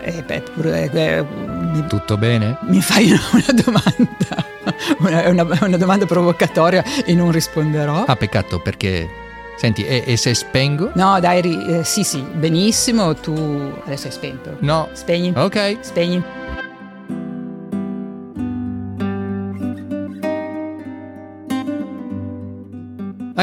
eh, 0.01 0.23
beh, 0.23 0.43
pure, 0.54 0.91
eh, 0.91 1.23
mi, 1.23 1.86
Tutto 1.88 2.17
bene? 2.17 2.58
Mi 2.62 2.82
fai 2.82 3.12
una, 3.12 3.21
una 3.34 3.62
domanda, 3.63 5.30
una, 5.30 5.43
una, 5.43 5.58
una, 5.62 5.78
domanda 5.78 6.06
provocatoria 6.06 6.84
e 7.06 7.13
non 7.13 7.32
risponderò. 7.32 8.06
Ah, 8.06 8.15
peccato 8.15 8.60
perché... 8.60 9.23
Senti, 9.58 9.86
e, 9.86 10.04
e 10.06 10.17
se 10.17 10.34
spengo? 10.34 10.91
No, 10.95 11.19
dai, 11.21 11.39
eh, 11.67 11.84
sì, 11.84 12.04
sì, 12.04 12.19
benissimo, 12.19 13.13
tu... 13.15 13.73
Adesso 13.86 14.08
hai 14.08 14.12
spento. 14.12 14.58
No. 14.60 14.89
Spegni. 14.91 15.32
Ok. 15.36 15.78
Spegni. 15.80 16.21